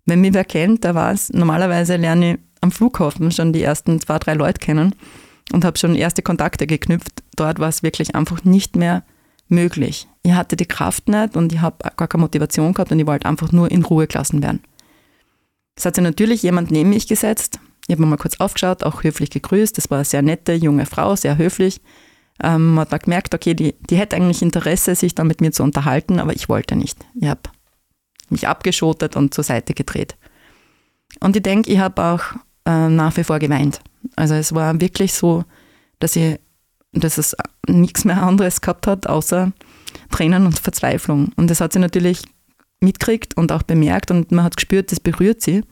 Wenn 0.05 0.21
mich 0.21 0.33
wer 0.33 0.45
kennt, 0.45 0.83
der 0.83 0.95
weiß, 0.95 1.33
normalerweise 1.33 1.95
lerne 1.95 2.33
ich 2.33 2.39
am 2.61 2.71
Flughafen 2.71 3.31
schon 3.31 3.53
die 3.53 3.63
ersten 3.63 3.99
zwei, 3.99 4.19
drei 4.19 4.33
Leute 4.33 4.59
kennen. 4.59 4.95
und 5.53 5.63
habe 5.63 5.77
schon 5.77 5.95
erste 5.95 6.23
Kontakte 6.23 6.65
geknüpft. 6.65 7.23
Dort 7.35 7.59
war 7.59 7.69
es 7.69 7.83
wirklich 7.83 8.15
einfach 8.15 8.43
nicht 8.43 8.75
mehr 8.75 9.03
möglich. 9.47 10.07
Ich 10.23 10.33
hatte 10.33 10.55
die 10.55 10.65
Kraft 10.65 11.07
nicht 11.07 11.37
und 11.37 11.53
ich 11.53 11.61
habe 11.61 11.77
gar 11.97 12.07
keine 12.07 12.21
Motivation 12.21 12.73
gehabt 12.73 12.91
und 12.91 12.99
ich 12.99 13.05
wollte 13.05 13.27
einfach 13.27 13.51
nur 13.51 13.69
in 13.69 13.83
Ruhe 13.83 14.07
gelassen 14.07 14.41
werden. 14.41 14.61
Es 15.75 15.85
hat 15.85 15.95
sich 15.95 16.03
natürlich 16.03 16.41
jemand 16.41 16.71
neben 16.71 16.89
mich 16.89 17.07
gesetzt. 17.07 17.59
Ich 17.87 17.93
habe 17.93 18.01
mir 18.01 18.07
mal 18.07 18.17
kurz 18.17 18.39
aufgeschaut, 18.39 18.83
auch 18.83 19.03
höflich 19.03 19.29
gegrüßt. 19.29 19.77
Das 19.77 19.91
war 19.91 19.99
eine 19.99 20.05
sehr 20.05 20.23
nette 20.23 20.53
junge 20.53 20.85
Frau, 20.85 21.15
sehr 21.15 21.37
höflich. 21.37 21.81
Ähm, 22.41 22.73
man 22.73 22.81
hat 22.81 22.93
da 22.93 22.97
gemerkt, 22.97 23.35
okay, 23.35 23.53
die, 23.53 23.75
die 23.89 23.97
hätte 23.97 24.15
eigentlich 24.15 24.41
Interesse, 24.41 24.95
sich 24.95 25.13
dann 25.13 25.27
mit 25.27 25.41
mir 25.41 25.51
zu 25.51 25.63
unterhalten, 25.63 26.19
aber 26.19 26.33
ich 26.33 26.49
wollte 26.49 26.75
nicht. 26.75 26.97
Ich 27.19 27.27
habe 27.27 27.41
mich 28.31 28.47
abgeschotet 28.47 29.15
und 29.15 29.33
zur 29.33 29.43
Seite 29.43 29.73
gedreht. 29.73 30.15
Und 31.19 31.35
ich 31.35 31.43
denke, 31.43 31.71
ich 31.71 31.79
habe 31.79 32.03
auch 32.03 32.21
äh, 32.65 32.89
nach 32.89 33.15
wie 33.17 33.23
vor 33.23 33.39
geweint. 33.39 33.81
Also 34.15 34.35
es 34.35 34.53
war 34.53 34.79
wirklich 34.81 35.13
so, 35.13 35.43
dass 35.99 36.15
ich, 36.15 36.39
dass 36.91 37.17
es 37.17 37.35
nichts 37.67 38.05
mehr 38.05 38.21
anderes 38.21 38.61
gehabt 38.61 38.87
hat, 38.87 39.07
außer 39.07 39.51
Tränen 40.11 40.45
und 40.45 40.59
Verzweiflung. 40.59 41.31
Und 41.35 41.49
das 41.49 41.61
hat 41.61 41.73
sie 41.73 41.79
natürlich 41.79 42.21
mitkriegt 42.81 43.37
und 43.37 43.51
auch 43.51 43.63
bemerkt 43.63 44.11
und 44.11 44.31
man 44.31 44.45
hat 44.45 44.57
gespürt, 44.57 44.91
das 44.91 44.99
berührt 44.99 45.41
sie. 45.41 45.63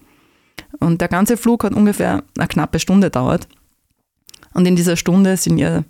Und 0.80 1.02
der 1.02 1.08
ganze 1.08 1.38
Flug 1.38 1.64
hat 1.64 1.74
ungefähr 1.74 2.24
eine 2.38 2.48
knappe 2.48 2.80
Stunde 2.80 3.10
dauert. 3.10 3.48
Und 4.54 4.66
in 4.66 4.76
dieser 4.76 4.98
Stunde 4.98 5.38
sind 5.38 5.58
ihr 5.58 5.84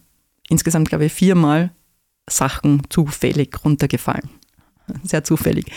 insgesamt, 0.49 0.89
glaube 0.89 1.05
ich, 1.05 1.13
viermal 1.13 1.71
Sachen 2.29 2.83
zufällig 2.89 3.63
runtergefallen. 3.63 4.29
Sehr 5.03 5.23
zufällig. 5.23 5.71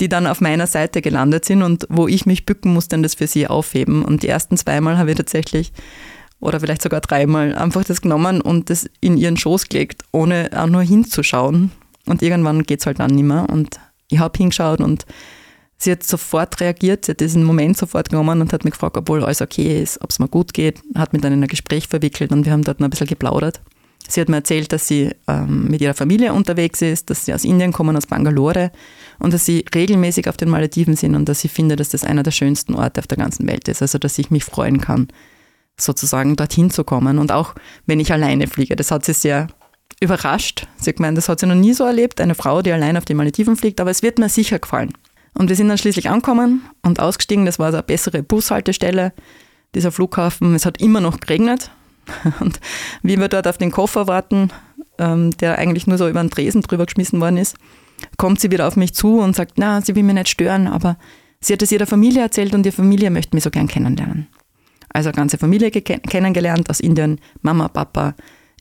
Die 0.00 0.08
dann 0.08 0.26
auf 0.26 0.40
meiner 0.40 0.66
Seite 0.66 1.02
gelandet 1.02 1.44
sind 1.44 1.62
und 1.62 1.86
wo 1.88 2.06
ich 2.06 2.26
mich 2.26 2.46
bücken 2.46 2.72
musste 2.72 2.96
und 2.96 3.02
das 3.02 3.14
für 3.14 3.26
sie 3.26 3.46
aufheben. 3.46 4.04
Und 4.04 4.22
die 4.22 4.28
ersten 4.28 4.56
zweimal 4.56 4.98
habe 4.98 5.10
ich 5.10 5.16
tatsächlich, 5.16 5.72
oder 6.40 6.60
vielleicht 6.60 6.82
sogar 6.82 7.00
dreimal, 7.00 7.54
einfach 7.54 7.84
das 7.84 8.02
genommen 8.02 8.40
und 8.40 8.70
das 8.70 8.88
in 9.00 9.16
ihren 9.16 9.36
Schoß 9.36 9.68
gelegt, 9.68 10.02
ohne 10.12 10.50
auch 10.54 10.66
nur 10.66 10.82
hinzuschauen. 10.82 11.72
Und 12.04 12.22
irgendwann 12.22 12.62
geht 12.62 12.80
es 12.80 12.86
halt 12.86 13.00
dann 13.00 13.12
nicht 13.12 13.24
mehr. 13.24 13.48
Und 13.48 13.80
ich 14.08 14.18
habe 14.18 14.36
hingeschaut 14.36 14.80
und 14.80 15.06
sie 15.78 15.92
hat 15.92 16.02
sofort 16.02 16.60
reagiert, 16.60 17.04
sie 17.04 17.12
hat 17.12 17.20
diesen 17.20 17.44
Moment 17.44 17.76
sofort 17.76 18.10
genommen 18.10 18.40
und 18.40 18.52
hat 18.52 18.64
mich 18.64 18.72
gefragt, 18.72 18.96
obwohl 18.96 19.24
alles 19.24 19.42
okay 19.42 19.82
ist, 19.82 20.00
ob 20.02 20.10
es 20.10 20.18
mir 20.18 20.28
gut 20.28 20.52
geht, 20.54 20.80
hat 20.94 21.12
mich 21.12 21.22
dann 21.22 21.32
in 21.32 21.42
ein 21.42 21.48
Gespräch 21.48 21.88
verwickelt 21.88 22.32
und 22.32 22.44
wir 22.44 22.52
haben 22.52 22.64
dort 22.64 22.80
noch 22.80 22.86
ein 22.86 22.90
bisschen 22.90 23.06
geplaudert. 23.06 23.60
Sie 24.08 24.20
hat 24.20 24.28
mir 24.28 24.36
erzählt, 24.36 24.72
dass 24.72 24.86
sie 24.86 25.10
ähm, 25.26 25.68
mit 25.68 25.80
ihrer 25.80 25.94
Familie 25.94 26.32
unterwegs 26.32 26.82
ist, 26.82 27.10
dass 27.10 27.24
sie 27.24 27.34
aus 27.34 27.44
Indien 27.44 27.72
kommen, 27.72 27.96
aus 27.96 28.06
Bangalore 28.06 28.70
und 29.18 29.32
dass 29.32 29.44
sie 29.44 29.64
regelmäßig 29.74 30.28
auf 30.28 30.36
den 30.36 30.48
Malediven 30.48 30.96
sind 30.96 31.14
und 31.14 31.28
dass 31.28 31.40
sie 31.40 31.48
findet, 31.48 31.80
dass 31.80 31.88
das 31.88 32.04
einer 32.04 32.22
der 32.22 32.30
schönsten 32.30 32.74
Orte 32.74 33.00
auf 33.00 33.06
der 33.06 33.18
ganzen 33.18 33.46
Welt 33.48 33.68
ist. 33.68 33.82
Also, 33.82 33.98
dass 33.98 34.18
ich 34.18 34.30
mich 34.30 34.44
freuen 34.44 34.80
kann, 34.80 35.08
sozusagen 35.78 36.36
dorthin 36.36 36.70
zu 36.70 36.84
kommen 36.84 37.18
und 37.18 37.32
auch 37.32 37.54
wenn 37.86 38.00
ich 38.00 38.12
alleine 38.12 38.46
fliege. 38.46 38.76
Das 38.76 38.90
hat 38.90 39.04
sie 39.04 39.12
sehr 39.12 39.48
überrascht. 40.00 40.66
Sie 40.78 40.90
hat 40.90 40.96
gemeint, 40.96 41.18
das 41.18 41.28
hat 41.28 41.40
sie 41.40 41.46
noch 41.46 41.54
nie 41.54 41.72
so 41.72 41.84
erlebt, 41.84 42.20
eine 42.20 42.34
Frau, 42.34 42.62
die 42.62 42.72
allein 42.72 42.96
auf 42.96 43.04
die 43.04 43.14
Malediven 43.14 43.56
fliegt, 43.56 43.80
aber 43.80 43.90
es 43.90 44.02
wird 44.02 44.18
mir 44.18 44.28
sicher 44.28 44.58
gefallen. 44.58 44.92
Und 45.34 45.48
wir 45.48 45.56
sind 45.56 45.68
dann 45.68 45.78
schließlich 45.78 46.08
angekommen 46.08 46.62
und 46.82 46.98
ausgestiegen. 46.98 47.44
Das 47.44 47.58
war 47.58 47.70
so 47.70 47.76
eine 47.76 47.82
bessere 47.82 48.22
Bushaltestelle, 48.22 49.12
dieser 49.74 49.92
Flughafen. 49.92 50.54
Es 50.54 50.64
hat 50.64 50.80
immer 50.80 51.00
noch 51.00 51.20
geregnet, 51.20 51.70
Und 52.40 52.60
wie 53.02 53.18
wir 53.18 53.28
dort 53.28 53.46
auf 53.46 53.58
den 53.58 53.70
Koffer 53.70 54.06
warten, 54.06 54.50
ähm, 54.98 55.36
der 55.38 55.58
eigentlich 55.58 55.86
nur 55.86 55.98
so 55.98 56.08
über 56.08 56.20
den 56.20 56.30
Tresen 56.30 56.62
drüber 56.62 56.86
geschmissen 56.86 57.20
worden 57.20 57.36
ist, 57.36 57.56
kommt 58.16 58.40
sie 58.40 58.50
wieder 58.50 58.66
auf 58.66 58.76
mich 58.76 58.94
zu 58.94 59.20
und 59.20 59.36
sagt, 59.36 59.54
na, 59.56 59.80
sie 59.80 59.94
will 59.94 60.02
mich 60.02 60.14
nicht 60.14 60.28
stören, 60.28 60.66
aber 60.66 60.98
sie 61.40 61.52
hat 61.52 61.62
es 61.62 61.72
ihrer 61.72 61.86
Familie 61.86 62.22
erzählt 62.22 62.54
und 62.54 62.66
ihre 62.66 62.74
Familie 62.74 63.10
möchte 63.10 63.34
mich 63.34 63.44
so 63.44 63.50
gern 63.50 63.68
kennenlernen. 63.68 64.28
Also 64.88 65.08
eine 65.10 65.16
ganze 65.16 65.38
Familie 65.38 65.70
kennengelernt 65.70 66.70
aus 66.70 66.80
Indien, 66.80 67.20
Mama, 67.42 67.68
Papa, 67.68 68.14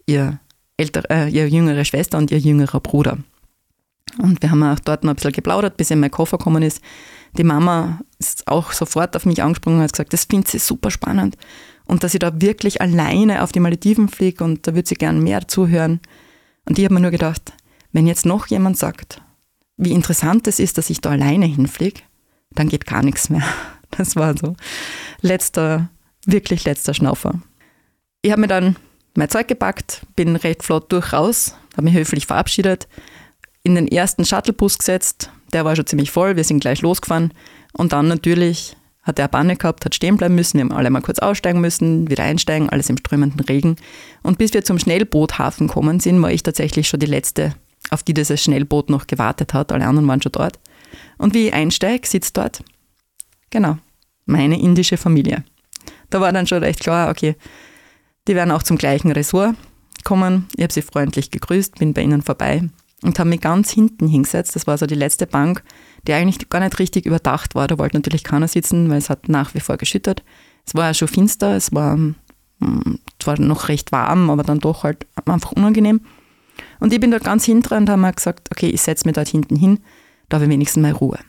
ihr, 0.05 0.39
ältere, 0.77 1.09
äh, 1.09 1.29
ihre 1.29 1.47
jüngere 1.47 1.85
Schwester 1.85 2.17
und 2.17 2.31
ihr 2.31 2.39
jüngerer 2.39 2.79
Bruder. 2.79 3.17
Und 4.17 4.41
wir 4.41 4.51
haben 4.51 4.63
auch 4.63 4.79
dort 4.79 5.03
noch 5.03 5.11
ein 5.11 5.15
bisschen 5.15 5.31
geplaudert, 5.31 5.77
bis 5.77 5.91
in 5.91 5.99
mein 5.99 6.11
Koffer 6.11 6.37
gekommen 6.37 6.63
ist. 6.63 6.81
Die 7.37 7.43
Mama 7.43 7.99
ist 8.17 8.47
auch 8.47 8.71
sofort 8.71 9.15
auf 9.15 9.25
mich 9.25 9.43
angesprungen 9.43 9.79
und 9.79 9.83
hat 9.83 9.93
gesagt, 9.93 10.13
das 10.13 10.25
findet 10.25 10.49
sie 10.49 10.59
super 10.59 10.91
spannend 10.91 11.37
und 11.85 12.03
dass 12.03 12.13
ich 12.13 12.19
da 12.19 12.41
wirklich 12.41 12.81
alleine 12.81 13.43
auf 13.43 13.51
die 13.51 13.59
Malediven 13.59 14.07
fliege 14.07 14.43
und 14.43 14.67
da 14.67 14.75
würde 14.75 14.87
sie 14.87 14.95
gern 14.95 15.23
mehr 15.23 15.47
zuhören. 15.47 15.99
Und 16.65 16.79
ich 16.79 16.85
habe 16.85 16.93
mir 16.95 17.01
nur 17.01 17.11
gedacht, 17.11 17.53
wenn 17.91 18.07
jetzt 18.07 18.25
noch 18.25 18.47
jemand 18.47 18.77
sagt, 18.77 19.21
wie 19.77 19.91
interessant 19.91 20.47
es 20.47 20.59
ist, 20.59 20.77
dass 20.77 20.89
ich 20.89 21.01
da 21.01 21.11
alleine 21.11 21.45
hinfliege, 21.45 22.01
dann 22.51 22.69
geht 22.69 22.85
gar 22.85 23.03
nichts 23.03 23.29
mehr. 23.29 23.43
Das 23.97 24.17
war 24.17 24.35
so 24.35 24.57
letzter, 25.21 25.89
wirklich 26.25 26.65
letzter 26.65 26.93
Schnaufer. 26.93 27.39
Ich 28.23 28.31
habe 28.31 28.41
mir 28.41 28.47
dann 28.47 28.75
mein 29.15 29.29
Zeug 29.29 29.47
gepackt, 29.47 30.05
bin 30.17 30.35
recht 30.35 30.63
flott 30.63 30.91
durch 30.91 31.13
raus, 31.13 31.55
habe 31.73 31.83
mich 31.83 31.93
höflich 31.93 32.25
verabschiedet, 32.25 32.89
in 33.63 33.75
den 33.75 33.87
ersten 33.87 34.25
Shuttlebus 34.25 34.79
gesetzt, 34.79 35.31
der 35.53 35.63
war 35.63 35.77
schon 35.77 35.85
ziemlich 35.85 36.11
voll, 36.11 36.35
wir 36.35 36.43
sind 36.43 36.59
gleich 36.59 36.81
losgefahren 36.81 37.33
und 37.71 37.93
dann 37.93 38.09
natürlich 38.09 38.75
hat 39.05 39.19
er 39.19 39.27
Banne 39.27 39.55
gehabt, 39.55 39.85
hat 39.85 39.95
stehen 39.95 40.17
bleiben 40.17 40.35
müssen, 40.35 40.57
wir 40.57 40.61
haben 40.61 40.71
alle 40.71 40.89
mal 40.89 41.01
kurz 41.01 41.19
aussteigen 41.19 41.61
müssen, 41.61 42.09
wieder 42.09 42.23
einsteigen, 42.23 42.69
alles 42.69 42.89
im 42.89 42.97
strömenden 42.97 43.39
Regen. 43.41 43.75
Und 44.23 44.39
bis 44.39 44.53
wir 44.53 44.65
zum 44.65 44.79
Schnellboothafen 44.79 45.67
kommen 45.67 45.99
sind, 45.99 46.21
war 46.21 46.31
ich 46.31 46.43
tatsächlich 46.43 46.87
schon 46.87 46.99
die 46.99 47.05
Letzte, 47.05 47.55
auf 47.91 48.01
die 48.01 48.15
dieses 48.15 48.43
Schnellboot 48.43 48.89
noch 48.89 49.05
gewartet 49.05 49.53
hat. 49.53 49.71
Alle 49.71 49.85
anderen 49.85 50.07
waren 50.07 50.21
schon 50.21 50.31
dort. 50.31 50.59
Und 51.19 51.35
wie 51.35 51.47
ich 51.47 51.53
einsteige, 51.53 52.07
sitzt 52.07 52.35
dort, 52.35 52.63
genau, 53.51 53.77
meine 54.25 54.59
indische 54.59 54.97
Familie. 54.97 55.43
Da 56.09 56.19
war 56.19 56.33
dann 56.33 56.47
schon 56.47 56.63
recht 56.63 56.79
klar, 56.79 57.11
okay, 57.11 57.35
die 58.27 58.35
werden 58.35 58.51
auch 58.51 58.63
zum 58.63 58.77
gleichen 58.77 59.11
Ressort 59.11 59.55
kommen. 60.03 60.47
Ich 60.55 60.63
habe 60.63 60.73
sie 60.73 60.81
freundlich 60.81 61.29
gegrüßt, 61.29 61.75
bin 61.75 61.93
bei 61.93 62.01
ihnen 62.01 62.23
vorbei 62.23 62.63
und 63.03 63.19
habe 63.19 63.29
mich 63.29 63.41
ganz 63.41 63.71
hinten 63.71 64.07
hingesetzt. 64.07 64.55
Das 64.55 64.65
war 64.65 64.77
so 64.77 64.87
die 64.87 64.95
letzte 64.95 65.27
Bank, 65.27 65.63
die 66.07 66.13
eigentlich 66.13 66.49
gar 66.49 66.59
nicht 66.59 66.79
richtig 66.79 67.05
überdacht 67.05 67.55
war. 67.55 67.67
Da 67.67 67.77
wollte 67.77 67.97
natürlich 67.97 68.23
keiner 68.23 68.47
sitzen, 68.47 68.89
weil 68.89 68.97
es 68.97 69.09
hat 69.09 69.29
nach 69.29 69.53
wie 69.53 69.59
vor 69.59 69.77
geschüttet. 69.77 70.23
Es 70.65 70.75
war 70.75 70.85
ja 70.85 70.93
schon 70.93 71.07
finster, 71.07 71.55
es 71.55 71.73
war 71.73 71.97
mm, 71.97 72.99
zwar 73.19 73.39
noch 73.39 73.69
recht 73.69 73.91
warm, 73.91 74.29
aber 74.29 74.43
dann 74.43 74.59
doch 74.59 74.83
halt 74.83 75.05
einfach 75.25 75.51
unangenehm. 75.51 76.01
Und 76.79 76.93
ich 76.93 76.99
bin 76.99 77.11
da 77.11 77.19
ganz 77.19 77.45
hinten 77.45 77.73
und 77.73 77.89
habe 77.89 78.01
mir 78.01 78.13
gesagt, 78.13 78.49
okay, 78.51 78.67
ich 78.67 78.81
setze 78.81 79.07
mich 79.07 79.15
dort 79.15 79.27
hinten 79.27 79.55
hin, 79.55 79.79
da 80.29 80.35
habe 80.35 80.45
ich 80.45 80.51
wenigstens 80.51 80.81
mal 80.81 80.91
Ruhe. 80.91 81.19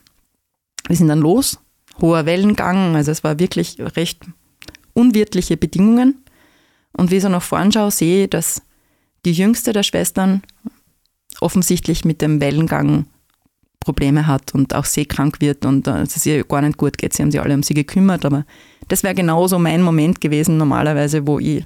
Wir 0.86 0.96
sind 0.96 1.08
dann 1.08 1.20
los, 1.20 1.58
hoher 2.00 2.26
Wellengang, 2.26 2.94
also 2.96 3.10
es 3.10 3.24
war 3.24 3.38
wirklich 3.38 3.78
recht 3.78 4.24
unwirtliche 4.92 5.56
Bedingungen. 5.56 6.24
Und 6.96 7.10
wie 7.10 7.16
ich 7.16 7.22
so 7.22 7.28
nach 7.28 7.42
vorn 7.42 7.72
schaue, 7.72 7.90
sehe 7.90 8.24
ich, 8.24 8.30
dass 8.30 8.62
die 9.24 9.32
jüngste 9.32 9.72
der 9.72 9.82
Schwestern 9.82 10.42
offensichtlich 11.40 12.04
mit 12.04 12.22
dem 12.22 12.40
Wellengang 12.40 13.06
Probleme 13.86 14.26
hat 14.26 14.52
und 14.52 14.74
auch 14.74 14.84
seekrank 14.84 15.40
wird 15.40 15.64
und 15.64 15.86
äh, 15.86 16.02
es 16.02 16.26
ihr 16.26 16.42
gar 16.42 16.60
nicht 16.60 16.76
gut 16.76 16.98
geht. 16.98 17.12
Sie 17.12 17.22
haben 17.22 17.30
sich 17.30 17.40
alle 17.40 17.54
um 17.54 17.62
sie 17.62 17.72
gekümmert, 17.72 18.24
aber 18.24 18.44
das 18.88 19.04
wäre 19.04 19.14
genauso 19.14 19.60
mein 19.60 19.80
Moment 19.80 20.20
gewesen 20.20 20.56
normalerweise, 20.56 21.24
wo 21.24 21.38
ich 21.38 21.64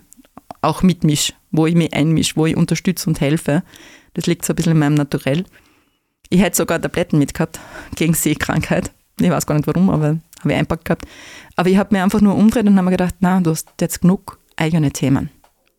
auch 0.61 0.83
mitmische, 0.83 1.33
wo 1.51 1.67
ich 1.67 1.75
mich 1.75 1.95
einmische, 1.95 2.37
wo 2.37 2.45
ich 2.45 2.59
unterstütze 2.59 3.09
und 3.09 3.23
helfe. 3.23 3.63
Das 4.13 4.27
liegt 4.27 4.45
so 4.45 4.53
ein 4.53 4.57
bisschen 4.57 4.73
in 4.73 4.79
meinem 4.79 4.97
Naturell. 4.97 5.47
Ich 6.29 6.43
hätte 6.43 6.59
sogar 6.59 6.79
Tabletten 6.79 7.19
mitgehabt 7.19 7.59
gegen 7.97 8.13
Seekrankheit. 8.13 8.91
Ich 9.19 9.31
weiß 9.31 9.47
gar 9.47 9.55
nicht 9.55 9.67
warum, 9.67 9.89
aber 9.89 10.19
habe 10.41 10.53
ich 10.53 10.57
einpackt 10.57 10.85
gehabt. 10.85 11.07
Aber 11.57 11.71
ich 11.71 11.79
habe 11.79 11.95
mir 11.95 12.05
einfach 12.05 12.21
nur 12.21 12.35
umgedreht 12.35 12.67
und 12.67 12.77
habe 12.77 12.85
mir 12.85 12.91
gedacht, 12.91 13.15
na, 13.21 13.41
du 13.41 13.51
hast 13.51 13.67
jetzt 13.81 14.03
genug 14.03 14.39
eigene 14.57 14.91
Themen. 14.91 15.31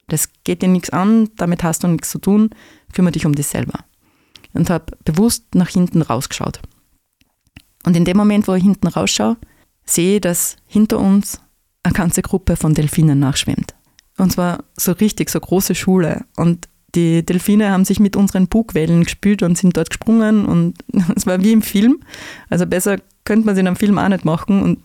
Das 0.08 0.28
geht 0.44 0.64
dir 0.64 0.70
nichts 0.70 0.90
an, 0.90 1.30
damit 1.38 1.64
hast 1.64 1.84
du 1.84 1.88
nichts 1.88 2.10
zu 2.10 2.18
tun, 2.18 2.50
kümmere 2.94 3.12
dich 3.12 3.28
um 3.28 3.36
dich 3.36 3.46
selber 3.46 3.86
und 4.54 4.70
habe 4.70 4.98
bewusst 5.04 5.56
nach 5.56 5.70
hinten 5.70 6.02
rausgeschaut. 6.02 6.62
Und 7.84 7.98
in 7.98 8.06
dem 8.06 8.18
Moment, 8.18 8.48
wo 8.48 8.54
ich 8.54 8.64
hinten 8.64 8.88
rausschaue, 8.88 9.38
sehe 9.86 10.16
ich, 10.16 10.22
dass 10.22 10.58
hinter 10.68 11.00
uns 11.00 11.42
eine 11.84 11.94
ganze 11.94 12.22
Gruppe 12.22 12.56
von 12.56 12.74
Delfinen 12.74 13.20
nachschwimmt. 13.20 13.74
Und 14.18 14.32
zwar 14.32 14.64
so 14.78 14.92
richtig, 14.92 15.30
so 15.30 15.40
große 15.40 15.74
Schule. 15.74 16.26
Und 16.36 16.68
die 16.94 17.26
Delfine 17.26 17.72
haben 17.72 17.86
sich 17.86 18.00
mit 18.00 18.16
unseren 18.16 18.48
Bugwellen 18.48 19.04
gespült 19.04 19.44
und 19.44 19.58
sind 19.58 19.78
dort 19.78 19.90
gesprungen 19.90 20.46
und 20.46 20.76
es 21.16 21.26
war 21.26 21.42
wie 21.42 21.54
im 21.54 21.62
Film. 21.62 22.02
Also 22.50 22.66
besser 22.66 22.98
könnte 23.24 23.46
man 23.46 23.54
es 23.54 23.60
in 23.60 23.68
einem 23.68 23.78
Film 23.78 23.98
auch 23.98 24.10
nicht 24.10 24.26
machen. 24.26 24.62
Und 24.62 24.84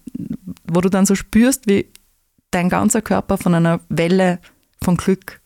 wo 0.64 0.80
du 0.80 0.88
dann 0.88 1.06
so 1.06 1.14
spürst, 1.14 1.66
wie 1.66 1.87
dein 2.50 2.68
ganzer 2.68 3.02
Körper 3.02 3.37
von 3.37 3.54
einer 3.54 3.80
Welle 3.88 4.38
von 4.82 4.96
Glück 4.96 5.40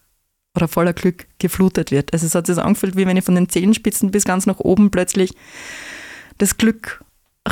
oder 0.57 0.69
voller 0.69 0.93
Glück 0.93 1.27
geflutet 1.39 1.91
wird. 1.91 2.13
Also 2.13 2.27
es 2.27 2.35
hat 2.35 2.47
sich 2.47 2.59
angefühlt, 2.59 2.97
wie 2.97 3.07
wenn 3.07 3.17
ich 3.17 3.25
von 3.25 3.35
den 3.35 3.49
Zehenspitzen 3.49 4.11
bis 4.11 4.25
ganz 4.25 4.47
nach 4.47 4.59
oben 4.59 4.91
plötzlich 4.91 5.33
das 6.39 6.57
Glück 6.57 7.05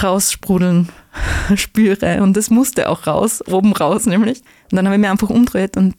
raussprudeln 0.02 0.88
spüre. 1.55 2.23
Und 2.23 2.37
das 2.37 2.50
musste 2.50 2.88
auch 2.88 3.07
raus, 3.07 3.43
oben 3.47 3.73
raus 3.73 4.07
nämlich. 4.07 4.38
Und 4.71 4.76
dann 4.76 4.87
habe 4.87 4.97
ich 4.97 5.00
mich 5.00 5.11
einfach 5.11 5.31
umgedreht 5.31 5.76
und 5.76 5.95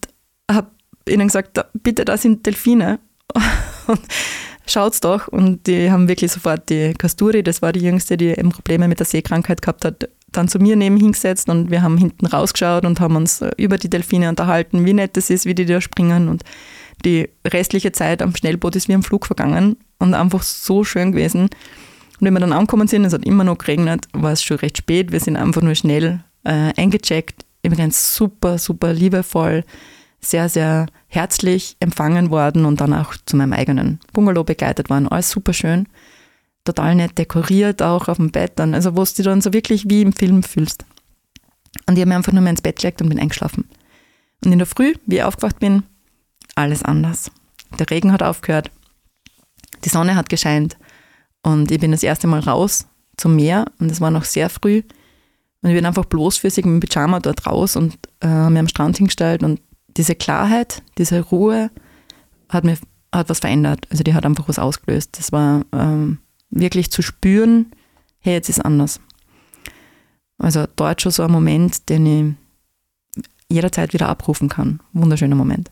habe 0.52 0.68
ihnen 1.08 1.28
gesagt, 1.28 1.60
bitte, 1.74 2.06
da 2.06 2.18
sind 2.18 2.46
Delfine. 2.46 3.00
Und 3.88 4.02
schaut's 4.68 5.00
doch. 5.00 5.28
Und 5.28 5.66
die 5.66 5.90
haben 5.90 6.08
wirklich 6.08 6.32
sofort 6.32 6.70
die 6.70 6.94
Kasturi, 6.94 7.42
das 7.42 7.62
war 7.64 7.74
die 7.74 7.80
jüngste, 7.80 8.18
die 8.18 8.28
eben 8.28 8.50
Probleme 8.50 8.88
mit 8.88 9.00
der 9.00 9.08
Seekrankheit 9.08 9.62
gehabt 9.62 9.86
hat, 9.86 10.10
dann 10.32 10.48
zu 10.48 10.60
mir 10.60 10.76
neben 10.76 10.98
hingesetzt 10.98 11.50
und 11.50 11.72
wir 11.72 11.82
haben 11.82 11.98
hinten 11.98 12.28
rausgeschaut 12.28 12.86
und 12.86 13.00
haben 13.00 13.16
uns 13.16 13.42
äh, 13.42 13.52
über 13.58 13.78
die 13.78 13.90
Delfine 13.90 14.30
unterhalten, 14.30 14.86
wie 14.86 14.94
nett 14.94 15.18
es 15.18 15.32
ist, 15.32 15.46
wie 15.46 15.56
die 15.56 15.66
da 15.66 15.82
springen 15.82 16.30
und 16.30 16.44
die 17.06 17.30
restliche 17.46 17.92
Zeit 17.92 18.22
am 18.22 18.36
Schnellboot 18.36 18.76
ist 18.76 18.88
wie 18.88 18.94
am 18.94 19.04
Flug 19.04 19.26
vergangen 19.26 19.78
und 20.00 20.14
einfach 20.14 20.44
so 20.44 20.84
schön 20.84 21.12
gewesen. 21.12 21.44
Und 21.44 21.52
wenn 22.22 22.34
wir 22.34 22.40
dann 22.40 22.54
angekommen 22.54 22.88
sind, 22.88 23.06
es 23.06 23.14
hat 23.14 23.26
immer 23.26 23.44
noch 23.44 23.58
geregnet, 23.58 24.08
war 24.14 24.34
es 24.34 24.44
schon 24.44 24.58
recht 24.58 24.78
spät, 24.78 25.12
wir 25.12 25.20
sind 25.20 25.38
einfach 25.38 25.62
nur 25.62 25.76
schnell 25.76 26.24
äh, 26.44 26.74
eingecheckt, 26.76 27.46
übrigens 27.64 28.16
super, 28.16 28.58
super 28.58 28.94
liebevoll, 28.94 29.64
sehr, 30.22 30.50
sehr 30.50 30.88
herzlich 31.08 31.78
empfangen 31.80 32.30
worden 32.30 32.66
und 32.66 32.82
dann 32.82 32.94
auch 32.94 33.14
zu 33.26 33.38
meinem 33.38 33.54
eigenen 33.54 34.00
Bungalow 34.12 34.44
begleitet 34.44 34.90
worden, 34.90 35.08
alles 35.08 35.30
super 35.30 35.54
schön 35.54 35.88
total 36.70 36.96
nett 36.96 37.18
dekoriert, 37.18 37.82
auch 37.82 38.08
auf 38.08 38.18
dem 38.18 38.32
Bett 38.32 38.54
dann, 38.56 38.74
also 38.74 38.96
wo 38.96 39.04
du 39.04 39.12
dich 39.12 39.26
dann 39.26 39.42
so 39.42 39.54
wirklich 39.54 39.90
wie 39.90 40.02
im 40.02 40.14
Film 40.14 40.44
fühlst. 40.44 40.86
Und 41.88 41.96
ich 41.96 42.02
habe 42.02 42.10
mir 42.10 42.16
einfach 42.16 42.32
nur 42.32 42.42
mehr 42.42 42.52
ins 42.52 42.62
Bett 42.62 42.78
gelegt 42.78 43.02
und 43.02 43.10
bin 43.10 43.20
eingeschlafen. 43.20 43.68
Und 44.44 44.52
in 44.52 44.60
der 44.60 44.68
Früh, 44.68 44.94
wie 45.06 45.16
ich 45.16 45.24
aufgewacht 45.24 45.60
bin, 45.60 45.84
alles 46.60 46.84
anders. 46.84 47.32
Der 47.78 47.90
Regen 47.90 48.12
hat 48.12 48.24
aufgehört, 48.24 48.72
die 49.86 49.90
Sonne 49.90 50.16
hat 50.16 50.30
gescheint 50.30 50.78
und 51.42 51.72
ich 51.72 51.80
bin 51.80 51.92
das 51.92 52.04
erste 52.04 52.28
Mal 52.28 52.42
raus 52.42 52.88
zum 53.18 53.36
Meer 53.36 53.66
und 53.80 53.92
es 53.92 54.02
war 54.02 54.12
noch 54.12 54.26
sehr 54.26 54.50
früh. 54.50 54.84
Und 55.62 55.70
ich 55.70 55.76
bin 55.76 55.86
einfach 55.86 56.06
bloßfüßig 56.06 56.66
mit 56.66 56.84
dem 56.84 56.88
Pyjama 56.88 57.20
dort 57.20 57.46
raus 57.46 57.76
und 57.76 57.98
äh, 58.22 58.50
mir 58.50 58.60
am 58.60 58.68
Strand 58.68 58.98
hingestellt 58.98 59.44
und 59.44 59.62
diese 59.98 60.16
Klarheit, 60.16 60.82
diese 60.98 61.22
Ruhe 61.22 61.72
hat 62.48 62.64
mir 62.64 62.78
hat 63.14 63.30
was 63.30 63.40
verändert. 63.40 63.88
Also 63.90 64.04
die 64.04 64.14
hat 64.14 64.26
einfach 64.26 64.48
was 64.48 64.60
ausgelöst. 64.60 65.18
Das 65.18 65.32
war 65.32 65.66
ähm, 65.74 66.20
wirklich 66.50 66.92
zu 66.92 67.02
spüren, 67.02 67.72
hey, 68.20 68.34
jetzt 68.34 68.50
ist 68.50 68.64
anders. 68.64 69.00
Also 70.38 70.66
dort 70.76 71.02
schon 71.02 71.12
so 71.12 71.24
ein 71.24 71.32
Moment, 71.32 71.90
den 71.90 72.06
ich 72.06 73.26
jederzeit 73.50 73.94
wieder 73.94 74.10
abrufen 74.10 74.48
kann. 74.48 74.80
Wunderschöner 74.94 75.36
Moment. 75.36 75.72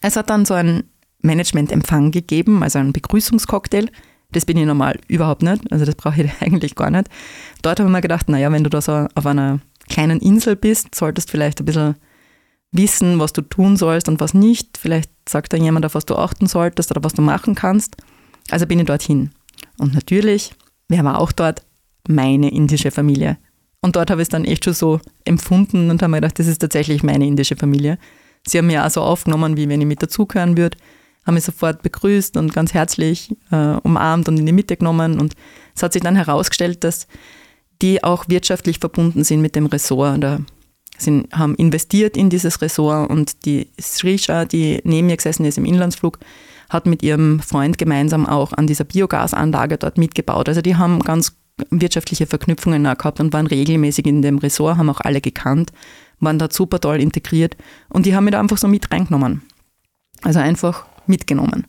Es 0.00 0.16
hat 0.16 0.30
dann 0.30 0.44
so 0.44 0.54
einen 0.54 0.84
Management-Empfang 1.22 2.10
gegeben, 2.10 2.62
also 2.62 2.78
einen 2.78 2.92
Begrüßungscocktail. 2.92 3.90
Das 4.32 4.46
bin 4.46 4.56
ich 4.56 4.66
normal 4.66 4.98
überhaupt 5.08 5.42
nicht, 5.42 5.70
also 5.72 5.84
das 5.84 5.96
brauche 5.96 6.22
ich 6.22 6.30
eigentlich 6.40 6.74
gar 6.74 6.90
nicht. 6.90 7.08
Dort 7.62 7.80
habe 7.80 7.88
ich 7.88 7.92
mir 7.92 8.00
gedacht, 8.00 8.28
naja, 8.28 8.50
wenn 8.52 8.64
du 8.64 8.70
da 8.70 8.80
so 8.80 9.06
auf 9.14 9.26
einer 9.26 9.60
kleinen 9.88 10.20
Insel 10.20 10.56
bist, 10.56 10.94
solltest 10.94 11.30
vielleicht 11.30 11.60
ein 11.60 11.66
bisschen 11.66 11.96
wissen, 12.72 13.18
was 13.18 13.32
du 13.32 13.42
tun 13.42 13.76
sollst 13.76 14.08
und 14.08 14.20
was 14.20 14.34
nicht. 14.34 14.78
Vielleicht 14.78 15.10
sagt 15.28 15.52
da 15.52 15.56
jemand, 15.56 15.84
auf 15.84 15.94
was 15.94 16.06
du 16.06 16.16
achten 16.16 16.46
solltest 16.46 16.90
oder 16.90 17.02
was 17.02 17.14
du 17.14 17.22
machen 17.22 17.54
kannst. 17.54 17.96
Also 18.50 18.66
bin 18.66 18.78
ich 18.78 18.86
dorthin. 18.86 19.30
Und 19.78 19.94
natürlich, 19.94 20.52
wer 20.88 21.04
war 21.04 21.18
auch 21.18 21.32
dort? 21.32 21.62
Meine 22.08 22.50
indische 22.50 22.90
Familie. 22.90 23.36
Und 23.82 23.96
dort 23.96 24.10
habe 24.10 24.22
ich 24.22 24.26
es 24.26 24.30
dann 24.30 24.44
echt 24.44 24.64
schon 24.64 24.74
so 24.74 25.00
empfunden 25.24 25.90
und 25.90 26.02
habe 26.02 26.10
mir 26.10 26.18
gedacht, 26.18 26.38
das 26.38 26.46
ist 26.46 26.58
tatsächlich 26.58 27.02
meine 27.02 27.26
indische 27.26 27.56
Familie. 27.56 27.98
Sie 28.46 28.58
haben 28.58 28.66
mich 28.66 28.78
auch 28.78 28.90
so 28.90 29.02
aufgenommen, 29.02 29.56
wie 29.56 29.68
wenn 29.68 29.80
ich 29.80 29.86
mit 29.86 30.02
dazugehören 30.02 30.56
würde, 30.56 30.78
haben 31.26 31.34
mich 31.34 31.44
sofort 31.44 31.82
begrüßt 31.82 32.36
und 32.36 32.54
ganz 32.54 32.72
herzlich 32.74 33.36
äh, 33.50 33.76
umarmt 33.82 34.28
und 34.28 34.38
in 34.38 34.46
die 34.46 34.52
Mitte 34.52 34.76
genommen. 34.76 35.20
Und 35.20 35.34
es 35.74 35.82
hat 35.82 35.92
sich 35.92 36.02
dann 36.02 36.16
herausgestellt, 36.16 36.82
dass 36.84 37.06
die 37.82 38.02
auch 38.02 38.28
wirtschaftlich 38.28 38.78
verbunden 38.78 39.24
sind 39.24 39.42
mit 39.42 39.56
dem 39.56 39.66
Ressort. 39.66 40.18
Oder 40.18 40.40
sind, 40.98 41.32
haben 41.32 41.54
investiert 41.56 42.16
in 42.16 42.30
dieses 42.30 42.60
Ressort 42.60 43.10
und 43.10 43.44
die 43.44 43.68
Srisha, 43.80 44.44
die 44.44 44.80
neben 44.84 45.06
mir 45.06 45.16
gesessen 45.16 45.44
ist 45.44 45.58
im 45.58 45.64
Inlandsflug, 45.64 46.18
hat 46.68 46.86
mit 46.86 47.02
ihrem 47.02 47.40
Freund 47.40 47.78
gemeinsam 47.78 48.26
auch 48.26 48.52
an 48.52 48.66
dieser 48.66 48.84
Biogasanlage 48.84 49.76
dort 49.76 49.98
mitgebaut. 49.98 50.48
Also 50.48 50.62
die 50.62 50.76
haben 50.76 51.00
ganz 51.00 51.36
wirtschaftliche 51.70 52.26
Verknüpfungen 52.26 52.84
gehabt 52.84 53.20
und 53.20 53.32
waren 53.32 53.46
regelmäßig 53.46 54.06
in 54.06 54.22
dem 54.22 54.38
Ressort, 54.38 54.78
haben 54.78 54.88
auch 54.88 55.00
alle 55.00 55.20
gekannt, 55.20 55.72
waren 56.20 56.38
dort 56.38 56.52
super 56.52 56.80
toll 56.80 57.00
integriert 57.00 57.56
und 57.88 58.06
die 58.06 58.14
haben 58.14 58.24
mich 58.24 58.32
da 58.32 58.40
einfach 58.40 58.58
so 58.58 58.68
mit 58.68 58.90
reingenommen. 58.90 59.42
Also 60.22 60.38
einfach 60.38 60.86
mitgenommen. 61.06 61.66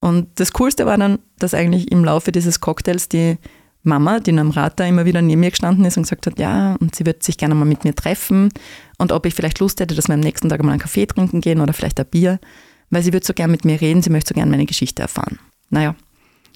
Und 0.00 0.28
das 0.36 0.52
Coolste 0.52 0.86
war 0.86 0.96
dann, 0.96 1.18
dass 1.38 1.54
eigentlich 1.54 1.90
im 1.90 2.04
Laufe 2.04 2.30
dieses 2.30 2.60
Cocktails 2.60 3.08
die 3.08 3.36
Mama, 3.82 4.20
die 4.20 4.32
Namrata, 4.32 4.84
immer 4.84 5.04
wieder 5.04 5.22
neben 5.22 5.40
mir 5.40 5.50
gestanden 5.50 5.84
ist 5.84 5.96
und 5.96 6.04
gesagt 6.04 6.26
hat, 6.26 6.38
ja, 6.38 6.76
und 6.80 6.94
sie 6.94 7.04
wird 7.04 7.22
sich 7.22 7.36
gerne 7.36 7.54
mal 7.54 7.64
mit 7.64 7.84
mir 7.84 7.94
treffen 7.94 8.50
und 8.98 9.12
ob 9.12 9.26
ich 9.26 9.34
vielleicht 9.34 9.58
Lust 9.58 9.80
hätte, 9.80 9.94
dass 9.94 10.08
wir 10.08 10.14
am 10.14 10.20
nächsten 10.20 10.48
Tag 10.48 10.62
mal 10.62 10.72
einen 10.72 10.80
Kaffee 10.80 11.06
trinken 11.06 11.40
gehen 11.40 11.60
oder 11.60 11.72
vielleicht 11.72 11.98
ein 11.98 12.06
Bier 12.06 12.38
weil 12.90 13.02
sie 13.02 13.12
würde 13.12 13.26
so 13.26 13.34
gern 13.34 13.50
mit 13.50 13.64
mir 13.64 13.80
reden, 13.80 14.02
sie 14.02 14.10
möchte 14.10 14.28
so 14.28 14.34
gern 14.34 14.50
meine 14.50 14.66
Geschichte 14.66 15.02
erfahren. 15.02 15.38
Naja, 15.70 15.94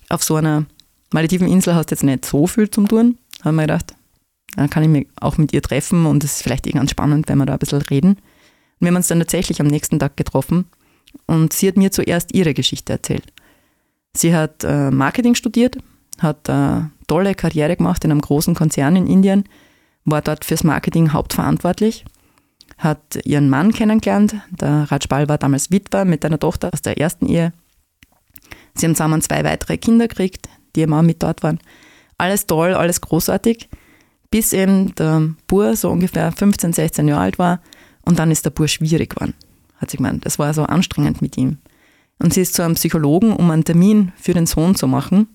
auf 0.09 0.23
so 0.23 0.37
einer 0.37 0.67
Malediven 1.13 1.49
Insel 1.49 1.75
hast 1.75 1.91
du 1.91 1.95
jetzt 1.95 2.05
nicht 2.05 2.25
so 2.25 2.47
viel 2.47 2.71
zum 2.71 2.89
tun, 2.89 3.19
haben 3.43 3.57
wir 3.57 3.63
gedacht, 3.63 3.95
dann 4.57 4.71
kann 4.71 4.83
ich 4.83 4.89
mich 4.89 5.07
auch 5.21 5.39
mit 5.39 5.53
ihr 5.53 5.63
treffen 5.63 6.07
und 6.07 6.25
es 6.25 6.37
ist 6.37 6.43
vielleicht 6.43 6.67
eh 6.67 6.73
ganz 6.73 6.91
spannend, 6.91 7.29
wenn 7.29 7.39
wir 7.39 7.47
da 7.47 7.55
ein 7.55 7.59
bisschen 7.59 7.83
reden. 7.83 8.11
Und 8.11 8.21
wir 8.81 8.89
haben 8.89 8.97
uns 8.97 9.09
dann 9.09 9.19
tatsächlich 9.19 9.61
am 9.61 9.67
nächsten 9.67 9.99
Tag 9.99 10.17
getroffen 10.17 10.67
und 11.27 11.53
sie 11.53 11.69
hat 11.69 11.77
mir 11.77 11.91
zuerst 11.91 12.35
ihre 12.35 12.55
Geschichte 12.55 12.93
erzählt. 12.93 13.33
Sie 14.15 14.35
hat 14.35 14.65
äh, 14.65 14.91
Marketing 14.91 15.35
studiert, 15.35 15.79
hat 16.19 16.51
eine 16.51 16.91
äh, 16.93 17.05
tolle 17.07 17.35
Karriere 17.35 17.77
gemacht 17.77 18.05
in 18.05 18.11
einem 18.11 18.21
großen 18.21 18.55
Konzern 18.55 18.97
in 18.97 19.07
Indien, 19.07 19.45
war 20.05 20.21
dort 20.21 20.45
fürs 20.45 20.65
Marketing 20.65 21.13
hauptverantwortlich 21.13 22.05
hat 22.83 23.19
ihren 23.25 23.49
Mann 23.49 23.73
kennengelernt. 23.73 24.35
Der 24.51 24.91
Rajpal 24.91 25.29
war 25.29 25.39
damals 25.39 25.71
Witwer 25.71 26.05
mit 26.05 26.25
einer 26.25 26.39
Tochter 26.39 26.71
aus 26.73 26.83
der 26.83 26.99
ersten 26.99 27.27
Ehe. 27.27 27.53
Sie 28.75 28.87
haben 28.87 28.95
zusammen 28.95 29.23
zwei 29.23 29.45
weitere 29.45 29.79
Kinder 29.79 30.09
gekriegt, 30.09 30.49
die 30.75 30.87
auch 30.89 31.03
mit 31.03 31.23
dort 31.23 31.43
waren. 31.43 31.61
Alles 32.19 32.47
toll, 32.47 32.75
alles 32.75 33.01
großartig, 33.01 33.69
bis 34.33 34.53
eben 34.53 34.95
der 34.97 35.29
Bur 35.47 35.77
so 35.77 35.91
ungefähr 35.91 36.33
15, 36.33 36.73
16 36.73 37.07
Jahre 37.07 37.21
alt 37.21 37.39
war 37.39 37.61
und 38.01 38.19
dann 38.19 38.33
ist 38.33 38.45
der 38.45 38.51
Bur 38.51 38.67
schwierig 38.67 39.11
geworden, 39.11 39.35
hat 39.77 39.91
sie 39.91 39.99
gemeint. 39.99 40.27
Es 40.27 40.39
war 40.41 40.53
so 40.55 40.65
anstrengend 40.65 41.23
mit 41.23 41.37
ihm. 41.37 41.59
Und 42.19 42.33
sie 42.33 42.41
ist 42.41 42.55
zu 42.55 42.63
einem 42.63 42.75
Psychologen, 42.75 43.33
um 43.35 43.51
einen 43.51 43.65
Termin 43.65 44.13
für 44.17 44.33
den 44.33 44.47
Sohn 44.47 44.75
zu 44.75 44.89
machen. 44.89 45.29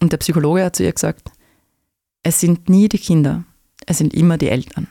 Und 0.00 0.12
der 0.12 0.18
Psychologe 0.18 0.64
hat 0.64 0.76
zu 0.76 0.84
ihr 0.84 0.92
gesagt, 0.92 1.30
es 2.22 2.40
sind 2.40 2.68
nie 2.68 2.88
die 2.88 2.98
Kinder, 2.98 3.44
es 3.86 3.98
sind 3.98 4.12
immer 4.12 4.36
die 4.36 4.50
Eltern. 4.50 4.86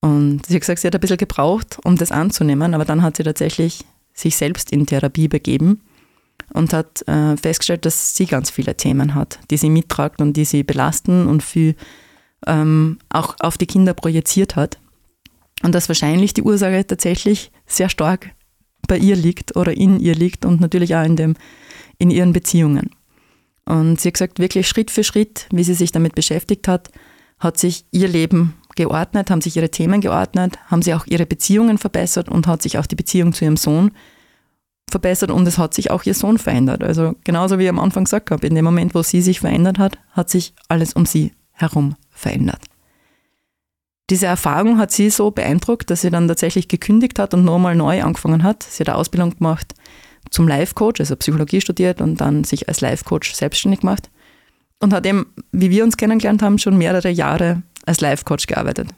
Und 0.00 0.46
sie 0.46 0.54
hat 0.54 0.60
gesagt, 0.60 0.80
sie 0.80 0.86
hat 0.86 0.94
ein 0.94 1.00
bisschen 1.00 1.16
gebraucht, 1.16 1.78
um 1.84 1.96
das 1.96 2.12
anzunehmen, 2.12 2.74
aber 2.74 2.84
dann 2.84 3.02
hat 3.02 3.16
sie 3.16 3.24
tatsächlich 3.24 3.84
sich 4.14 4.36
selbst 4.36 4.70
in 4.70 4.86
Therapie 4.86 5.28
begeben 5.28 5.80
und 6.52 6.72
hat 6.72 7.06
äh, 7.08 7.36
festgestellt, 7.36 7.84
dass 7.84 8.14
sie 8.14 8.26
ganz 8.26 8.50
viele 8.50 8.76
Themen 8.76 9.14
hat, 9.16 9.40
die 9.50 9.56
sie 9.56 9.70
mittragt 9.70 10.20
und 10.20 10.34
die 10.34 10.44
sie 10.44 10.62
belasten 10.62 11.26
und 11.26 11.42
viel 11.42 11.74
ähm, 12.46 12.98
auch 13.08 13.36
auf 13.40 13.58
die 13.58 13.66
Kinder 13.66 13.94
projiziert 13.94 14.56
hat. 14.56 14.78
Und 15.62 15.74
dass 15.74 15.88
wahrscheinlich 15.88 16.32
die 16.32 16.42
Ursache 16.42 16.86
tatsächlich 16.86 17.52
sehr 17.66 17.88
stark 17.88 18.30
bei 18.88 18.96
ihr 18.96 19.16
liegt 19.16 19.56
oder 19.56 19.76
in 19.76 20.00
ihr 20.00 20.14
liegt 20.14 20.44
und 20.44 20.60
natürlich 20.60 20.96
auch 20.96 21.04
in, 21.04 21.16
dem, 21.16 21.34
in 21.98 22.10
ihren 22.10 22.32
Beziehungen. 22.32 22.90
Und 23.66 24.00
sie 24.00 24.08
hat 24.08 24.14
gesagt, 24.14 24.38
wirklich 24.38 24.66
Schritt 24.66 24.90
für 24.90 25.04
Schritt, 25.04 25.46
wie 25.52 25.62
sie 25.62 25.74
sich 25.74 25.92
damit 25.92 26.14
beschäftigt 26.14 26.66
hat, 26.66 26.90
hat 27.38 27.58
sich 27.58 27.84
ihr 27.90 28.08
Leben 28.08 28.54
geordnet, 28.74 29.30
haben 29.30 29.40
sich 29.40 29.56
ihre 29.56 29.70
Themen 29.70 30.00
geordnet, 30.00 30.58
haben 30.66 30.82
sie 30.82 30.94
auch 30.94 31.06
ihre 31.06 31.26
Beziehungen 31.26 31.78
verbessert 31.78 32.28
und 32.28 32.46
hat 32.46 32.62
sich 32.62 32.78
auch 32.78 32.86
die 32.86 32.96
Beziehung 32.96 33.32
zu 33.32 33.44
ihrem 33.44 33.56
Sohn 33.56 33.92
verbessert 34.90 35.30
und 35.30 35.46
es 35.46 35.58
hat 35.58 35.74
sich 35.74 35.90
auch 35.90 36.04
ihr 36.04 36.14
Sohn 36.14 36.38
verändert. 36.38 36.82
Also 36.82 37.14
genauso 37.22 37.58
wie 37.58 37.64
ich 37.64 37.68
am 37.68 37.78
Anfang 37.78 38.04
gesagt 38.04 38.30
habe, 38.30 38.46
in 38.46 38.54
dem 38.54 38.64
Moment, 38.64 38.94
wo 38.94 39.02
sie 39.02 39.22
sich 39.22 39.40
verändert 39.40 39.78
hat, 39.78 39.98
hat 40.10 40.30
sich 40.30 40.54
alles 40.68 40.94
um 40.94 41.06
sie 41.06 41.32
herum 41.52 41.94
verändert. 42.20 42.60
Diese 44.10 44.26
Erfahrung 44.26 44.78
hat 44.78 44.90
sie 44.90 45.08
so 45.08 45.30
beeindruckt, 45.30 45.90
dass 45.90 46.00
sie 46.00 46.10
dann 46.10 46.26
tatsächlich 46.26 46.66
gekündigt 46.68 47.18
hat 47.18 47.32
und 47.32 47.44
nochmal 47.44 47.76
neu 47.76 48.02
angefangen 48.02 48.42
hat. 48.42 48.64
Sie 48.64 48.82
hat 48.82 48.88
eine 48.88 48.98
Ausbildung 48.98 49.36
gemacht 49.36 49.74
zum 50.30 50.48
Life-Coach, 50.48 51.00
also 51.00 51.16
Psychologie 51.16 51.60
studiert 51.60 52.00
und 52.00 52.20
dann 52.20 52.44
sich 52.44 52.68
als 52.68 52.80
Life-Coach 52.80 53.32
selbstständig 53.32 53.80
gemacht 53.80 54.10
und 54.80 54.92
hat 54.92 55.06
eben, 55.06 55.32
wie 55.52 55.70
wir 55.70 55.84
uns 55.84 55.96
kennengelernt 55.96 56.42
haben, 56.42 56.58
schon 56.58 56.76
mehrere 56.76 57.10
Jahre 57.10 57.62
als 57.86 58.00
Life-Coach 58.00 58.46
gearbeitet. 58.46 58.88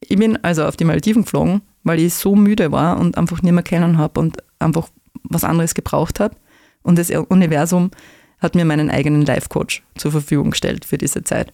Ich 0.00 0.16
bin 0.16 0.42
also 0.42 0.64
auf 0.64 0.76
die 0.76 0.84
Malediven 0.84 1.22
geflogen, 1.22 1.62
weil 1.82 1.98
ich 1.98 2.14
so 2.14 2.36
müde 2.36 2.72
war 2.72 2.98
und 2.98 3.18
einfach 3.18 3.42
nicht 3.42 3.52
mehr 3.52 3.62
kennen 3.62 3.98
habe 3.98 4.20
und 4.20 4.38
einfach 4.58 4.88
was 5.24 5.44
anderes 5.44 5.74
gebraucht 5.74 6.20
habe. 6.20 6.36
Und 6.82 6.98
das 6.98 7.10
Universum 7.10 7.90
hat 8.38 8.54
mir 8.54 8.64
meinen 8.64 8.90
eigenen 8.90 9.26
Life-Coach 9.26 9.82
zur 9.96 10.12
Verfügung 10.12 10.50
gestellt 10.50 10.84
für 10.84 10.98
diese 10.98 11.24
Zeit. 11.24 11.52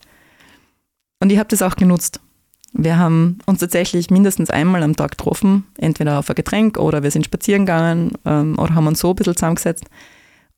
Und 1.21 1.33
ich 1.33 1.39
habe 1.39 1.49
das 1.49 1.63
auch 1.63 1.77
genutzt. 1.77 2.21
Wir 2.73 2.99
haben 2.99 3.39
uns 3.47 3.61
tatsächlich 3.61 4.11
mindestens 4.11 4.51
einmal 4.51 4.83
am 4.83 4.97
Tag 4.97 5.13
getroffen, 5.13 5.65
entweder 5.79 6.19
auf 6.19 6.29
ein 6.29 6.35
Getränk 6.35 6.79
oder 6.79 7.03
wir 7.03 7.11
sind 7.11 7.25
spazieren 7.25 7.65
gegangen 7.65 8.13
ähm, 8.27 8.59
oder 8.59 8.75
haben 8.75 8.87
uns 8.87 9.01
so 9.01 9.11
ein 9.11 9.17
bisschen 9.17 9.35
zusammengesetzt 9.35 9.85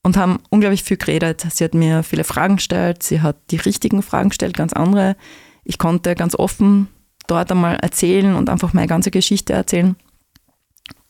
und 0.03 0.17
haben 0.17 0.39
unglaublich 0.49 0.83
viel 0.83 0.97
geredet. 0.97 1.45
Sie 1.49 1.63
hat 1.63 1.73
mir 1.73 2.03
viele 2.03 2.25
Fragen 2.25 2.57
gestellt, 2.57 3.03
sie 3.03 3.21
hat 3.21 3.37
die 3.51 3.57
richtigen 3.57 4.01
Fragen 4.01 4.29
gestellt, 4.29 4.57
ganz 4.57 4.73
andere. 4.73 5.15
Ich 5.63 5.77
konnte 5.77 6.15
ganz 6.15 6.35
offen 6.35 6.87
dort 7.27 7.51
einmal 7.51 7.75
erzählen 7.75 8.35
und 8.35 8.49
einfach 8.49 8.73
meine 8.73 8.87
ganze 8.87 9.11
Geschichte 9.11 9.53
erzählen. 9.53 9.95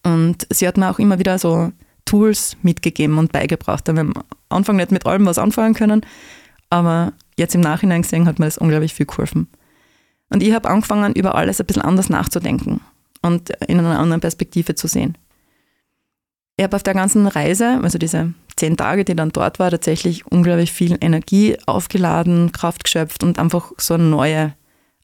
Und 0.03 0.47
sie 0.51 0.67
hat 0.67 0.77
mir 0.77 0.89
auch 0.89 0.99
immer 0.99 1.17
wieder 1.17 1.39
so 1.39 1.71
Tools 2.05 2.57
mitgegeben 2.62 3.17
und 3.17 3.31
beigebracht. 3.31 3.88
Da 3.88 3.93
wir 3.93 4.01
am 4.01 4.13
Anfang 4.49 4.75
nicht 4.75 4.91
mit 4.91 5.05
allem 5.05 5.25
was 5.25 5.38
anfangen 5.38 5.73
können, 5.73 6.05
aber 6.69 7.13
jetzt 7.39 7.56
im 7.56 7.62
Nachhinein 7.62 8.04
gesehen 8.04 8.28
hat 8.28 8.38
mir 8.38 8.45
das 8.45 8.58
unglaublich 8.58 8.93
viel 8.93 9.06
geholfen. 9.06 9.47
Und 10.30 10.43
ich 10.43 10.54
habe 10.54 10.69
angefangen, 10.69 11.13
über 11.13 11.36
alles 11.36 11.60
ein 11.60 11.65
bisschen 11.65 11.82
anders 11.82 12.10
nachzudenken 12.10 12.82
und 13.21 13.49
in 13.67 13.80
einer 13.80 13.97
anderen 13.97 14.21
Perspektive 14.21 14.75
zu 14.75 14.88
sehen. 14.88 15.17
Ich 16.58 16.63
habe 16.63 16.75
auf 16.75 16.84
der 16.84 16.93
ganzen 16.93 17.25
Reise, 17.25 17.80
also 17.82 17.97
diese 17.97 18.34
zehn 18.56 18.78
Tage, 18.78 19.06
die 19.06 19.15
dann 19.15 19.32
dort 19.32 19.60
war, 19.60 19.71
tatsächlich 19.71 20.28
unglaublich 20.28 20.71
viel 20.71 20.97
Energie 21.02 21.58
aufgeladen, 21.65 22.52
Kraft 22.52 22.84
geschöpft 22.84 23.23
und 23.23 23.39
einfach 23.39 23.71
so 23.78 23.93
eine 23.93 24.04
neue 24.04 24.54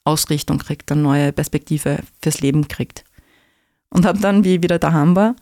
Ausrichtung 0.03 0.59
kriegt, 0.59 0.91
eine 0.91 1.01
neue 1.01 1.31
Perspektive 1.31 1.99
fürs 2.21 2.41
Leben 2.41 2.67
kriegt. 2.67 3.05
Und 3.89 4.05
habe 4.05 4.19
dann, 4.19 4.43
wie 4.43 4.55
ich 4.55 4.63
wieder 4.63 4.77
daheim 4.77 5.15
war, 5.15 5.35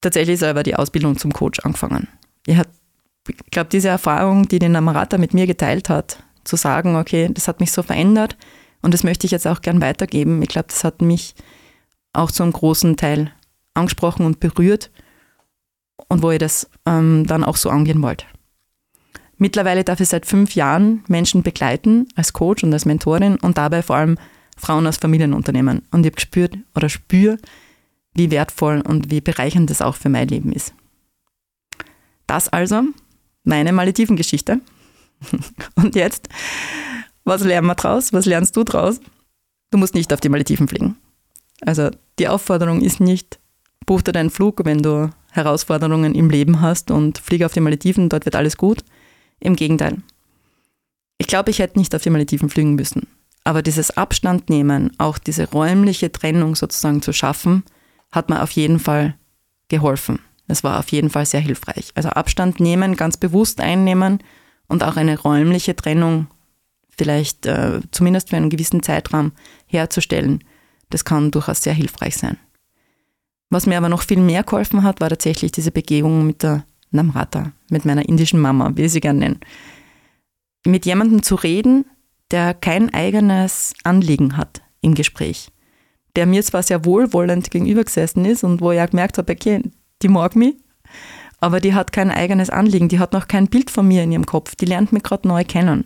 tatsächlich 0.00 0.38
selber 0.38 0.62
die 0.62 0.76
Ausbildung 0.76 1.18
zum 1.18 1.32
Coach 1.32 1.60
angefangen. 1.60 2.08
Ich 2.46 2.56
glaube, 3.50 3.70
diese 3.70 3.88
Erfahrung, 3.88 4.48
die 4.48 4.58
den 4.58 4.72
Namarata 4.72 5.18
mit 5.18 5.34
mir 5.34 5.46
geteilt 5.46 5.88
hat, 5.88 6.22
zu 6.44 6.56
sagen, 6.56 6.96
okay, 6.96 7.28
das 7.32 7.48
hat 7.48 7.60
mich 7.60 7.72
so 7.72 7.82
verändert 7.82 8.36
und 8.82 8.94
das 8.94 9.04
möchte 9.04 9.26
ich 9.26 9.32
jetzt 9.32 9.46
auch 9.46 9.62
gern 9.62 9.80
weitergeben. 9.80 10.42
Ich 10.42 10.48
glaube, 10.48 10.68
das 10.68 10.84
hat 10.84 11.02
mich 11.02 11.34
auch 12.12 12.30
zu 12.30 12.42
einem 12.42 12.52
großen 12.52 12.96
Teil 12.96 13.32
angesprochen 13.74 14.24
und 14.24 14.40
berührt 14.40 14.90
und 16.08 16.22
wo 16.22 16.30
ich 16.30 16.38
das 16.38 16.70
ähm, 16.86 17.26
dann 17.26 17.44
auch 17.44 17.56
so 17.56 17.70
angehen 17.70 18.02
wollte. 18.02 18.26
Mittlerweile 19.38 19.84
darf 19.84 20.00
ich 20.00 20.08
seit 20.08 20.24
fünf 20.24 20.54
Jahren 20.54 21.04
Menschen 21.08 21.42
begleiten 21.42 22.08
als 22.14 22.32
Coach 22.32 22.64
und 22.64 22.72
als 22.72 22.86
Mentorin 22.86 23.36
und 23.36 23.58
dabei 23.58 23.82
vor 23.82 23.96
allem 23.96 24.18
Frauen 24.56 24.86
aus 24.86 24.96
Familienunternehmen. 24.96 25.82
Und 25.90 26.00
ich 26.00 26.06
habe 26.06 26.16
gespürt 26.16 26.56
oder 26.74 26.88
spüre, 26.88 27.36
wie 28.14 28.30
wertvoll 28.30 28.80
und 28.80 29.10
wie 29.10 29.20
bereichernd 29.20 29.68
das 29.68 29.82
auch 29.82 29.94
für 29.94 30.08
mein 30.08 30.28
Leben 30.28 30.52
ist. 30.52 30.72
Das 32.26 32.48
also 32.48 32.82
meine 33.46 33.72
Malediven-Geschichte. 33.72 34.60
Und 35.76 35.94
jetzt, 35.94 36.28
was 37.24 37.42
lernen 37.42 37.66
wir 37.66 37.74
draus? 37.74 38.12
Was 38.12 38.26
lernst 38.26 38.56
du 38.56 38.64
draus? 38.64 39.00
Du 39.70 39.78
musst 39.78 39.94
nicht 39.94 40.12
auf 40.12 40.20
die 40.20 40.28
Malediven 40.28 40.68
fliegen. 40.68 40.96
Also 41.62 41.90
die 42.18 42.28
Aufforderung 42.28 42.82
ist 42.82 43.00
nicht, 43.00 43.38
buch 43.86 44.02
dir 44.02 44.12
deinen 44.12 44.30
Flug, 44.30 44.64
wenn 44.64 44.82
du 44.82 45.10
Herausforderungen 45.30 46.14
im 46.14 46.30
Leben 46.30 46.60
hast 46.60 46.90
und 46.90 47.18
fliege 47.18 47.46
auf 47.46 47.52
die 47.52 47.60
Malediven, 47.60 48.08
dort 48.08 48.24
wird 48.24 48.36
alles 48.36 48.56
gut. 48.56 48.84
Im 49.38 49.56
Gegenteil. 49.56 49.98
Ich 51.18 51.26
glaube, 51.26 51.50
ich 51.50 51.58
hätte 51.58 51.78
nicht 51.78 51.94
auf 51.94 52.02
die 52.02 52.10
Malediven 52.10 52.48
fliegen 52.48 52.74
müssen. 52.74 53.06
Aber 53.44 53.62
dieses 53.62 53.96
Abstand 53.96 54.50
nehmen, 54.50 54.92
auch 54.98 55.18
diese 55.18 55.50
räumliche 55.50 56.10
Trennung 56.10 56.56
sozusagen 56.56 57.02
zu 57.02 57.12
schaffen, 57.12 57.64
hat 58.10 58.28
mir 58.28 58.42
auf 58.42 58.50
jeden 58.52 58.78
Fall 58.78 59.14
geholfen. 59.68 60.18
Das 60.48 60.64
war 60.64 60.78
auf 60.78 60.90
jeden 60.90 61.10
Fall 61.10 61.26
sehr 61.26 61.40
hilfreich. 61.40 61.90
Also 61.94 62.10
Abstand 62.10 62.60
nehmen, 62.60 62.96
ganz 62.96 63.16
bewusst 63.16 63.60
einnehmen 63.60 64.22
und 64.68 64.82
auch 64.82 64.96
eine 64.96 65.18
räumliche 65.18 65.74
Trennung 65.74 66.28
vielleicht 66.96 67.46
äh, 67.46 67.80
zumindest 67.90 68.30
für 68.30 68.36
einen 68.36 68.50
gewissen 68.50 68.82
Zeitraum 68.82 69.32
herzustellen, 69.66 70.42
das 70.90 71.04
kann 71.04 71.30
durchaus 71.30 71.62
sehr 71.62 71.74
hilfreich 71.74 72.16
sein. 72.16 72.38
Was 73.50 73.66
mir 73.66 73.76
aber 73.76 73.88
noch 73.88 74.02
viel 74.02 74.18
mehr 74.18 74.42
geholfen 74.42 74.82
hat, 74.82 75.00
war 75.00 75.08
tatsächlich 75.08 75.52
diese 75.52 75.70
Begegnung 75.70 76.26
mit 76.26 76.42
der 76.42 76.64
Namrata, 76.90 77.52
mit 77.70 77.84
meiner 77.84 78.08
indischen 78.08 78.40
Mama, 78.40 78.72
wie 78.74 78.84
ich 78.84 78.92
sie 78.92 79.00
gerne 79.00 79.20
nenne. 79.20 79.40
Mit 80.66 80.86
jemandem 80.86 81.22
zu 81.22 81.36
reden, 81.36 81.84
der 82.30 82.54
kein 82.54 82.92
eigenes 82.92 83.74
Anliegen 83.84 84.36
hat 84.36 84.62
im 84.80 84.94
Gespräch, 84.94 85.52
der 86.16 86.26
mir 86.26 86.42
zwar 86.42 86.62
sehr 86.62 86.84
wohlwollend 86.84 87.50
gegenübergesessen 87.50 88.24
ist 88.24 88.42
und 88.42 88.60
wo 88.60 88.72
ich 88.72 88.80
auch 88.80 88.90
gemerkt 88.90 89.18
habe, 89.18 89.32
okay, 89.32 89.62
die 90.02 90.08
mag 90.08 90.36
mich, 90.36 90.56
aber 91.40 91.60
die 91.60 91.74
hat 91.74 91.92
kein 91.92 92.10
eigenes 92.10 92.50
Anliegen, 92.50 92.88
die 92.88 92.98
hat 92.98 93.12
noch 93.12 93.28
kein 93.28 93.48
Bild 93.48 93.70
von 93.70 93.86
mir 93.86 94.02
in 94.02 94.12
ihrem 94.12 94.26
Kopf, 94.26 94.54
die 94.54 94.64
lernt 94.66 94.92
mich 94.92 95.02
gerade 95.02 95.28
neu 95.28 95.44
kennen. 95.44 95.84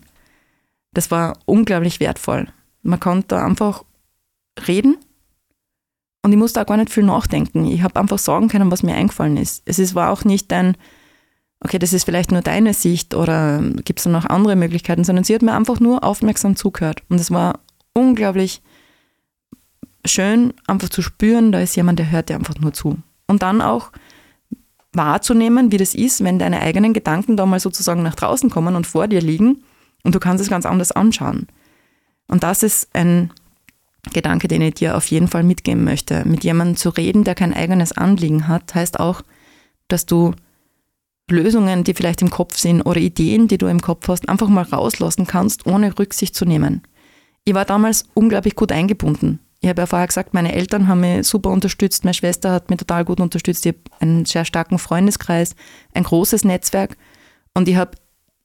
Das 0.92 1.10
war 1.10 1.38
unglaublich 1.44 2.00
wertvoll. 2.00 2.48
Man 2.82 3.00
konnte 3.00 3.40
einfach 3.40 3.84
reden 4.66 4.96
und 6.22 6.32
ich 6.32 6.38
musste 6.38 6.60
auch 6.60 6.66
gar 6.66 6.76
nicht 6.76 6.90
viel 6.90 7.04
nachdenken. 7.04 7.66
Ich 7.66 7.82
habe 7.82 7.98
einfach 7.98 8.18
sagen 8.18 8.48
können, 8.48 8.70
was 8.70 8.82
mir 8.82 8.94
eingefallen 8.94 9.36
ist. 9.36 9.62
Es 9.64 9.78
ist, 9.78 9.94
war 9.94 10.10
auch 10.10 10.24
nicht 10.24 10.52
ein, 10.52 10.76
okay, 11.60 11.78
das 11.78 11.92
ist 11.92 12.04
vielleicht 12.04 12.32
nur 12.32 12.42
deine 12.42 12.74
Sicht 12.74 13.14
oder 13.14 13.62
gibt 13.84 14.00
es 14.00 14.06
noch 14.06 14.26
andere 14.26 14.56
Möglichkeiten, 14.56 15.04
sondern 15.04 15.24
sie 15.24 15.34
hat 15.34 15.42
mir 15.42 15.54
einfach 15.54 15.80
nur 15.80 16.04
aufmerksam 16.04 16.56
zugehört. 16.56 17.02
Und 17.08 17.20
es 17.20 17.30
war 17.30 17.60
unglaublich 17.94 18.62
schön, 20.04 20.54
einfach 20.66 20.88
zu 20.88 21.02
spüren, 21.02 21.52
da 21.52 21.60
ist 21.60 21.76
jemand, 21.76 21.98
der 21.98 22.10
hört 22.10 22.28
dir 22.28 22.36
einfach 22.36 22.58
nur 22.58 22.72
zu. 22.72 22.98
Und 23.30 23.42
dann 23.42 23.62
auch 23.62 23.92
wahrzunehmen, 24.92 25.70
wie 25.70 25.76
das 25.76 25.94
ist, 25.94 26.24
wenn 26.24 26.40
deine 26.40 26.60
eigenen 26.60 26.92
Gedanken 26.92 27.36
da 27.36 27.46
mal 27.46 27.60
sozusagen 27.60 28.02
nach 28.02 28.16
draußen 28.16 28.50
kommen 28.50 28.74
und 28.74 28.88
vor 28.88 29.06
dir 29.06 29.20
liegen 29.20 29.62
und 30.02 30.16
du 30.16 30.18
kannst 30.18 30.42
es 30.42 30.50
ganz 30.50 30.66
anders 30.66 30.90
anschauen. 30.90 31.46
Und 32.26 32.42
das 32.42 32.64
ist 32.64 32.88
ein 32.92 33.32
Gedanke, 34.12 34.48
den 34.48 34.62
ich 34.62 34.74
dir 34.74 34.96
auf 34.96 35.06
jeden 35.06 35.28
Fall 35.28 35.44
mitgeben 35.44 35.84
möchte. 35.84 36.24
Mit 36.26 36.42
jemandem 36.42 36.76
zu 36.76 36.88
reden, 36.88 37.22
der 37.22 37.36
kein 37.36 37.54
eigenes 37.54 37.92
Anliegen 37.92 38.48
hat, 38.48 38.74
heißt 38.74 38.98
auch, 38.98 39.22
dass 39.86 40.06
du 40.06 40.32
Lösungen, 41.28 41.84
die 41.84 41.94
vielleicht 41.94 42.22
im 42.22 42.30
Kopf 42.30 42.56
sind 42.56 42.82
oder 42.82 42.98
Ideen, 42.98 43.46
die 43.46 43.58
du 43.58 43.66
im 43.68 43.80
Kopf 43.80 44.08
hast, 44.08 44.28
einfach 44.28 44.48
mal 44.48 44.64
rauslassen 44.64 45.28
kannst, 45.28 45.66
ohne 45.66 45.96
Rücksicht 45.96 46.34
zu 46.34 46.44
nehmen. 46.44 46.82
Ich 47.44 47.54
war 47.54 47.64
damals 47.64 48.06
unglaublich 48.14 48.56
gut 48.56 48.72
eingebunden. 48.72 49.38
Ich 49.60 49.68
habe 49.68 49.82
ja 49.82 49.86
vorher 49.86 50.06
gesagt, 50.06 50.32
meine 50.32 50.54
Eltern 50.54 50.88
haben 50.88 51.00
mich 51.00 51.26
super 51.26 51.50
unterstützt, 51.50 52.04
meine 52.04 52.14
Schwester 52.14 52.52
hat 52.52 52.70
mich 52.70 52.78
total 52.78 53.04
gut 53.04 53.20
unterstützt, 53.20 53.66
ich 53.66 53.74
habe 53.74 53.82
einen 54.00 54.24
sehr 54.24 54.46
starken 54.46 54.78
Freundeskreis, 54.78 55.54
ein 55.92 56.04
großes 56.04 56.44
Netzwerk. 56.44 56.96
Und 57.52 57.68
ich 57.68 57.76
habe 57.76 57.92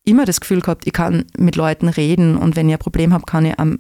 immer 0.06 0.26
das 0.26 0.40
Gefühl 0.40 0.62
gehabt, 0.62 0.86
ich 0.86 0.94
kann 0.94 1.26
mit 1.38 1.56
Leuten 1.56 1.90
reden. 1.90 2.38
Und 2.38 2.56
wenn 2.56 2.70
ich 2.70 2.76
ein 2.76 2.80
Problem 2.80 3.14
habe, 3.14 3.26
kann 3.26 3.46
ich 3.46 3.58
um, 3.60 3.78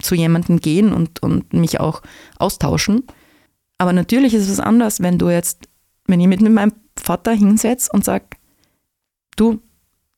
zu 0.00 0.14
jemandem 0.14 0.60
gehen 0.60 0.92
und, 0.92 1.22
und 1.22 1.52
mich 1.52 1.78
auch 1.78 2.02
austauschen. 2.38 3.04
Aber 3.78 3.92
natürlich 3.92 4.34
ist 4.34 4.48
es 4.48 4.60
anders, 4.60 5.00
wenn 5.00 5.18
du 5.18 5.28
jetzt, 5.28 5.68
wenn 6.06 6.20
ich 6.20 6.26
mit 6.26 6.40
meinem 6.40 6.72
Vater 6.96 7.32
hinsetze 7.32 7.90
und 7.92 8.04
sage, 8.04 8.26
du, 9.36 9.60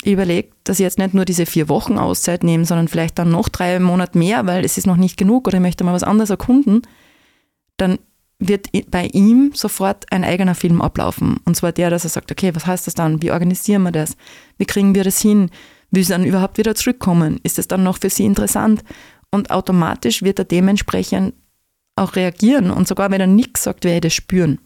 ich 0.06 0.12
überlege, 0.12 0.50
dass 0.64 0.78
ich 0.78 0.84
jetzt 0.84 0.98
nicht 0.98 1.14
nur 1.14 1.24
diese 1.24 1.46
vier 1.46 1.68
Wochen 1.68 1.98
Auszeit 1.98 2.44
nehme, 2.44 2.64
sondern 2.64 2.88
vielleicht 2.88 3.18
dann 3.18 3.30
noch 3.30 3.48
drei 3.48 3.78
Monate 3.78 4.18
mehr, 4.18 4.46
weil 4.46 4.64
es 4.64 4.78
ist 4.78 4.86
noch 4.86 4.96
nicht 4.96 5.16
genug 5.16 5.46
oder 5.46 5.56
ich 5.56 5.62
möchte 5.62 5.84
mal 5.84 5.94
was 5.94 6.02
anderes 6.02 6.30
erkunden, 6.30 6.82
dann 7.76 7.98
wird 8.38 8.68
bei 8.90 9.06
ihm 9.06 9.52
sofort 9.54 10.10
ein 10.12 10.24
eigener 10.24 10.54
Film 10.54 10.82
ablaufen. 10.82 11.38
Und 11.44 11.56
zwar 11.56 11.72
der, 11.72 11.90
dass 11.90 12.04
er 12.04 12.10
sagt, 12.10 12.30
okay, 12.30 12.54
was 12.54 12.66
heißt 12.66 12.86
das 12.86 12.94
dann? 12.94 13.22
Wie 13.22 13.30
organisieren 13.30 13.82
wir 13.82 13.92
das? 13.92 14.16
Wie 14.58 14.66
kriegen 14.66 14.94
wir 14.94 15.04
das 15.04 15.20
hin? 15.20 15.50
Wie 15.90 16.02
sie 16.02 16.12
dann 16.12 16.24
überhaupt 16.24 16.58
wieder 16.58 16.74
zurückkommen? 16.74 17.40
Ist 17.42 17.58
das 17.58 17.68
dann 17.68 17.82
noch 17.82 17.98
für 17.98 18.10
sie 18.10 18.24
interessant? 18.24 18.82
Und 19.30 19.50
automatisch 19.50 20.22
wird 20.22 20.38
er 20.38 20.44
dementsprechend 20.44 21.34
auch 21.96 22.16
reagieren. 22.16 22.70
Und 22.70 22.88
sogar 22.88 23.10
wenn 23.10 23.20
er 23.20 23.26
nichts 23.26 23.62
sagt, 23.62 23.84
werde 23.84 23.96
ich 23.96 24.02
das 24.02 24.14
spüren. 24.14 24.58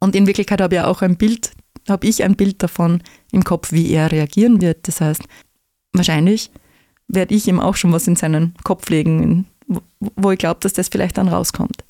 Und 0.00 0.16
in 0.16 0.26
Wirklichkeit 0.26 0.60
habe 0.60 0.76
ich 0.76 0.80
auch 0.80 1.02
ein 1.02 1.16
Bild, 1.16 1.52
habe 1.88 2.06
ich 2.06 2.22
ein 2.22 2.36
Bild 2.36 2.62
davon 2.62 3.02
im 3.32 3.44
Kopf, 3.44 3.72
wie 3.72 3.90
er 3.90 4.10
reagieren 4.10 4.60
wird. 4.60 4.88
Das 4.88 5.00
heißt, 5.00 5.22
wahrscheinlich 5.92 6.50
werde 7.08 7.34
ich 7.34 7.46
ihm 7.48 7.60
auch 7.60 7.76
schon 7.76 7.92
was 7.92 8.06
in 8.06 8.16
seinen 8.16 8.54
Kopf 8.64 8.88
legen, 8.88 9.46
wo 9.98 10.30
ich 10.30 10.38
glaube, 10.38 10.60
dass 10.60 10.72
das 10.72 10.88
vielleicht 10.88 11.18
dann 11.18 11.28
rauskommt 11.28 11.84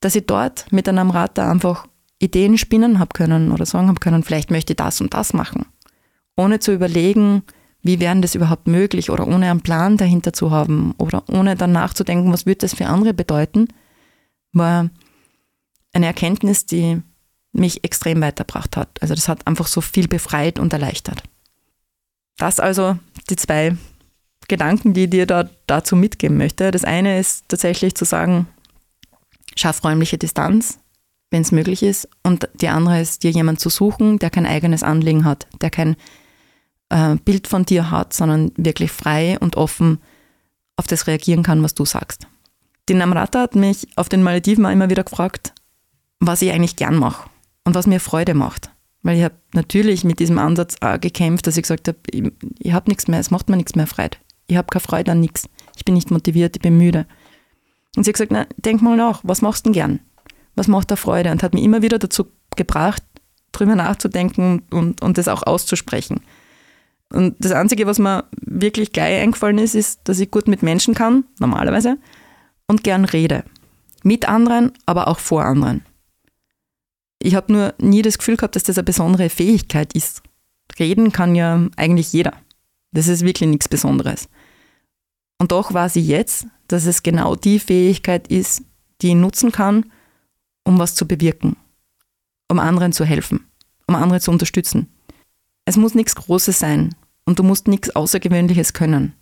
dass 0.00 0.14
ich 0.14 0.26
dort 0.26 0.70
mit 0.70 0.88
einem 0.88 0.98
Amrata 0.98 1.50
einfach 1.50 1.86
Ideen 2.18 2.58
spinnen 2.58 2.98
habe 2.98 3.12
können 3.14 3.52
oder 3.52 3.66
sagen 3.66 3.88
habe 3.88 4.00
können, 4.00 4.22
vielleicht 4.22 4.50
möchte 4.50 4.72
ich 4.72 4.76
das 4.76 5.00
und 5.00 5.14
das 5.14 5.32
machen. 5.32 5.66
Ohne 6.36 6.60
zu 6.60 6.72
überlegen, 6.72 7.42
wie 7.82 8.00
wäre 8.00 8.20
das 8.20 8.34
überhaupt 8.34 8.66
möglich 8.66 9.10
oder 9.10 9.26
ohne 9.26 9.50
einen 9.50 9.60
Plan 9.60 9.96
dahinter 9.96 10.32
zu 10.32 10.50
haben 10.50 10.94
oder 10.98 11.22
ohne 11.28 11.56
dann 11.56 11.72
nachzudenken, 11.72 12.32
was 12.32 12.46
würde 12.46 12.58
das 12.58 12.74
für 12.74 12.86
andere 12.86 13.14
bedeuten, 13.14 13.68
war 14.52 14.90
eine 15.92 16.06
Erkenntnis, 16.06 16.66
die 16.66 17.02
mich 17.52 17.84
extrem 17.84 18.20
weitergebracht 18.20 18.76
hat. 18.76 18.88
Also 19.00 19.14
das 19.14 19.28
hat 19.28 19.46
einfach 19.46 19.66
so 19.66 19.80
viel 19.80 20.08
befreit 20.08 20.58
und 20.58 20.72
erleichtert. 20.72 21.22
Das 22.36 22.60
also 22.60 22.98
die 23.30 23.36
zwei 23.36 23.76
Gedanken, 24.48 24.94
die 24.94 25.04
ich 25.04 25.10
dir 25.10 25.26
da 25.26 25.48
dazu 25.66 25.96
mitgeben 25.96 26.36
möchte. 26.38 26.70
Das 26.70 26.84
eine 26.84 27.18
ist 27.18 27.44
tatsächlich 27.48 27.94
zu 27.94 28.04
sagen, 28.04 28.46
schaff 29.56 29.84
räumliche 29.84 30.18
Distanz, 30.18 30.78
wenn 31.30 31.42
es 31.42 31.52
möglich 31.52 31.82
ist. 31.82 32.08
Und 32.22 32.48
die 32.54 32.68
andere 32.68 33.00
ist, 33.00 33.22
dir 33.22 33.30
jemanden 33.30 33.60
zu 33.60 33.68
suchen, 33.68 34.18
der 34.18 34.30
kein 34.30 34.46
eigenes 34.46 34.82
Anliegen 34.82 35.24
hat, 35.24 35.46
der 35.60 35.70
kein 35.70 35.96
äh, 36.88 37.16
Bild 37.16 37.46
von 37.48 37.64
dir 37.64 37.90
hat, 37.90 38.14
sondern 38.14 38.52
wirklich 38.56 38.92
frei 38.92 39.36
und 39.40 39.56
offen 39.56 40.00
auf 40.76 40.86
das 40.86 41.06
reagieren 41.06 41.42
kann, 41.42 41.62
was 41.62 41.74
du 41.74 41.84
sagst. 41.84 42.26
Die 42.88 42.94
Namrata 42.94 43.40
hat 43.40 43.56
mich 43.56 43.88
auf 43.96 44.08
den 44.08 44.22
Malediven 44.22 44.64
immer 44.64 44.88
wieder 44.88 45.04
gefragt, 45.04 45.52
was 46.20 46.40
ich 46.40 46.52
eigentlich 46.52 46.76
gern 46.76 46.96
mache 46.96 47.28
und 47.68 47.74
was 47.74 47.86
mir 47.86 48.00
Freude 48.00 48.34
macht. 48.34 48.70
Weil 49.02 49.18
ich 49.18 49.24
habe 49.24 49.36
natürlich 49.52 50.02
mit 50.02 50.18
diesem 50.18 50.38
Ansatz 50.38 50.76
auch 50.80 50.98
gekämpft, 50.98 51.46
dass 51.46 51.56
ich 51.56 51.62
gesagt 51.62 51.86
habe, 51.86 51.98
ich, 52.10 52.32
ich 52.58 52.72
habe 52.72 52.90
nichts 52.90 53.06
mehr, 53.08 53.20
es 53.20 53.30
macht 53.30 53.48
mir 53.48 53.56
nichts 53.56 53.76
mehr 53.76 53.86
Freude. 53.86 54.16
Ich 54.46 54.56
habe 54.56 54.68
keine 54.68 54.80
Freude 54.80 55.12
an 55.12 55.20
nichts. 55.20 55.48
Ich 55.76 55.84
bin 55.84 55.94
nicht 55.94 56.10
motiviert, 56.10 56.56
ich 56.56 56.62
bin 56.62 56.78
müde. 56.78 57.06
Und 57.94 58.04
sie 58.04 58.10
hat 58.10 58.14
gesagt, 58.14 58.32
na, 58.32 58.46
denk 58.56 58.82
mal 58.82 58.96
nach, 58.96 59.20
was 59.22 59.42
machst 59.42 59.66
du 59.66 59.68
denn 59.68 59.74
gern? 59.74 60.00
Was 60.56 60.66
macht 60.66 60.90
dir 60.90 60.96
Freude? 60.96 61.30
Und 61.30 61.42
hat 61.42 61.54
mich 61.54 61.62
immer 61.62 61.82
wieder 61.82 61.98
dazu 61.98 62.26
gebracht, 62.56 63.02
drüber 63.52 63.76
nachzudenken 63.76 64.62
und, 64.70 65.02
und 65.02 65.18
das 65.18 65.28
auch 65.28 65.42
auszusprechen. 65.42 66.20
Und 67.12 67.36
das 67.38 67.52
Einzige, 67.52 67.86
was 67.86 67.98
mir 67.98 68.24
wirklich 68.40 68.92
gleich 68.92 69.20
eingefallen 69.20 69.58
ist, 69.58 69.74
ist, 69.74 70.00
dass 70.04 70.20
ich 70.20 70.30
gut 70.30 70.48
mit 70.48 70.62
Menschen 70.62 70.94
kann, 70.94 71.24
normalerweise, 71.38 71.98
und 72.66 72.82
gern 72.82 73.04
rede. 73.04 73.44
Mit 74.02 74.28
anderen, 74.28 74.72
aber 74.86 75.08
auch 75.08 75.18
vor 75.18 75.44
anderen. 75.44 75.82
Ich 77.20 77.34
habe 77.34 77.52
nur 77.52 77.74
nie 77.78 78.02
das 78.02 78.18
Gefühl 78.18 78.36
gehabt, 78.36 78.56
dass 78.56 78.62
das 78.62 78.78
eine 78.78 78.84
besondere 78.84 79.28
Fähigkeit 79.28 79.92
ist. 79.92 80.22
Reden 80.78 81.12
kann 81.12 81.34
ja 81.34 81.66
eigentlich 81.76 82.12
jeder. 82.12 82.34
Das 82.92 83.08
ist 83.08 83.24
wirklich 83.24 83.48
nichts 83.48 83.68
Besonderes. 83.68 84.28
Und 85.38 85.52
doch 85.52 85.72
weiß 85.72 85.96
ich 85.96 86.06
jetzt, 86.06 86.46
dass 86.68 86.86
es 86.86 87.02
genau 87.02 87.34
die 87.34 87.58
Fähigkeit 87.58 88.28
ist, 88.28 88.62
die 89.00 89.08
ich 89.08 89.14
nutzen 89.14 89.52
kann, 89.52 89.90
um 90.64 90.78
was 90.78 90.94
zu 90.94 91.06
bewirken, 91.06 91.56
um 92.48 92.58
anderen 92.58 92.92
zu 92.92 93.04
helfen, 93.04 93.46
um 93.86 93.94
andere 93.94 94.20
zu 94.20 94.30
unterstützen. 94.30 94.88
Es 95.64 95.76
muss 95.76 95.94
nichts 95.94 96.14
Großes 96.14 96.58
sein 96.58 96.94
und 97.24 97.38
du 97.38 97.42
musst 97.42 97.68
nichts 97.68 97.94
Außergewöhnliches 97.94 98.72
können. 98.72 99.14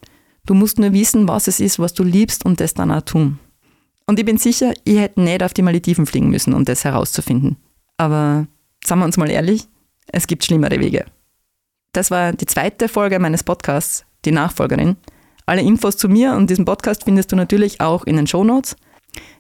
Du 0.44 0.54
musst 0.54 0.78
nur 0.78 0.92
wissen, 0.92 1.28
was 1.28 1.48
es 1.48 1.60
ist, 1.60 1.78
was 1.78 1.92
du 1.92 2.04
liebst 2.04 2.44
und 2.44 2.60
das 2.60 2.74
dann 2.74 2.92
auch 2.92 3.02
tun. 3.02 3.38
Und 4.06 4.18
ich 4.18 4.24
bin 4.24 4.38
sicher, 4.38 4.72
ich 4.84 4.98
hätte 4.98 5.20
nicht 5.20 5.42
auf 5.42 5.54
die 5.54 5.62
Malediven 5.62 6.06
fliegen 6.06 6.30
müssen, 6.30 6.54
um 6.54 6.64
das 6.64 6.84
herauszufinden. 6.84 7.56
Aber 7.96 8.46
sagen 8.84 9.00
wir 9.00 9.06
uns 9.06 9.16
mal 9.16 9.30
ehrlich, 9.30 9.68
es 10.06 10.26
gibt 10.26 10.44
schlimmere 10.44 10.80
Wege. 10.80 11.06
Das 11.92 12.10
war 12.10 12.32
die 12.32 12.46
zweite 12.46 12.88
Folge 12.88 13.18
meines 13.18 13.42
Podcasts, 13.42 14.04
die 14.24 14.32
Nachfolgerin. 14.32 14.96
Alle 15.46 15.62
Infos 15.62 15.96
zu 15.96 16.08
mir 16.08 16.34
und 16.34 16.50
diesem 16.50 16.64
Podcast 16.64 17.04
findest 17.04 17.32
du 17.32 17.36
natürlich 17.36 17.80
auch 17.80 18.04
in 18.04 18.16
den 18.16 18.26
Shownotes. 18.26 18.76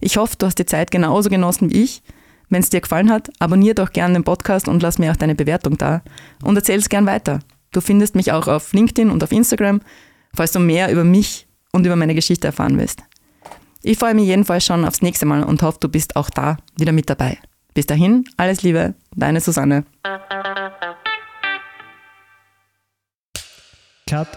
Ich 0.00 0.16
hoffe, 0.16 0.36
du 0.38 0.46
hast 0.46 0.58
die 0.58 0.66
Zeit 0.66 0.90
genauso 0.90 1.28
genossen 1.28 1.70
wie 1.70 1.82
ich. 1.82 2.02
Wenn 2.48 2.62
es 2.62 2.70
dir 2.70 2.80
gefallen 2.80 3.10
hat, 3.10 3.30
abonniere 3.40 3.74
doch 3.74 3.92
gerne 3.92 4.14
den 4.14 4.24
Podcast 4.24 4.68
und 4.68 4.82
lass 4.82 4.98
mir 4.98 5.10
auch 5.10 5.16
deine 5.16 5.34
Bewertung 5.34 5.76
da. 5.78 6.02
Und 6.42 6.56
erzähl 6.56 6.78
es 6.78 6.88
gern 6.88 7.06
weiter. 7.06 7.40
Du 7.72 7.80
findest 7.80 8.14
mich 8.14 8.32
auch 8.32 8.46
auf 8.46 8.72
LinkedIn 8.72 9.10
und 9.10 9.22
auf 9.24 9.32
Instagram, 9.32 9.80
falls 10.32 10.52
du 10.52 10.60
mehr 10.60 10.90
über 10.92 11.04
mich 11.04 11.46
und 11.72 11.84
über 11.84 11.96
meine 11.96 12.14
Geschichte 12.14 12.46
erfahren 12.46 12.78
willst. 12.78 13.02
Ich 13.82 13.98
freue 13.98 14.14
mich 14.14 14.26
jedenfalls 14.26 14.64
schon 14.64 14.84
aufs 14.84 15.02
nächste 15.02 15.26
Mal 15.26 15.42
und 15.42 15.62
hoffe, 15.62 15.78
du 15.80 15.88
bist 15.88 16.16
auch 16.16 16.30
da 16.30 16.56
wieder 16.76 16.92
mit 16.92 17.10
dabei. 17.10 17.38
Bis 17.76 17.84
dahin, 17.84 18.24
alles 18.38 18.62
Liebe, 18.62 18.94
deine 19.16 19.38
Susanne. 19.38 19.84
Cut. 24.08 24.28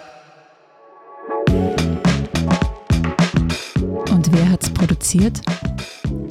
Und 4.12 4.34
wer 4.34 4.52
hat's 4.52 4.70
produziert? 4.74 5.40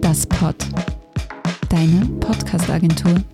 Das 0.03 0.27
Pod. 0.27 0.57
Deine 1.71 2.05
Podcast-Agentur. 2.21 3.25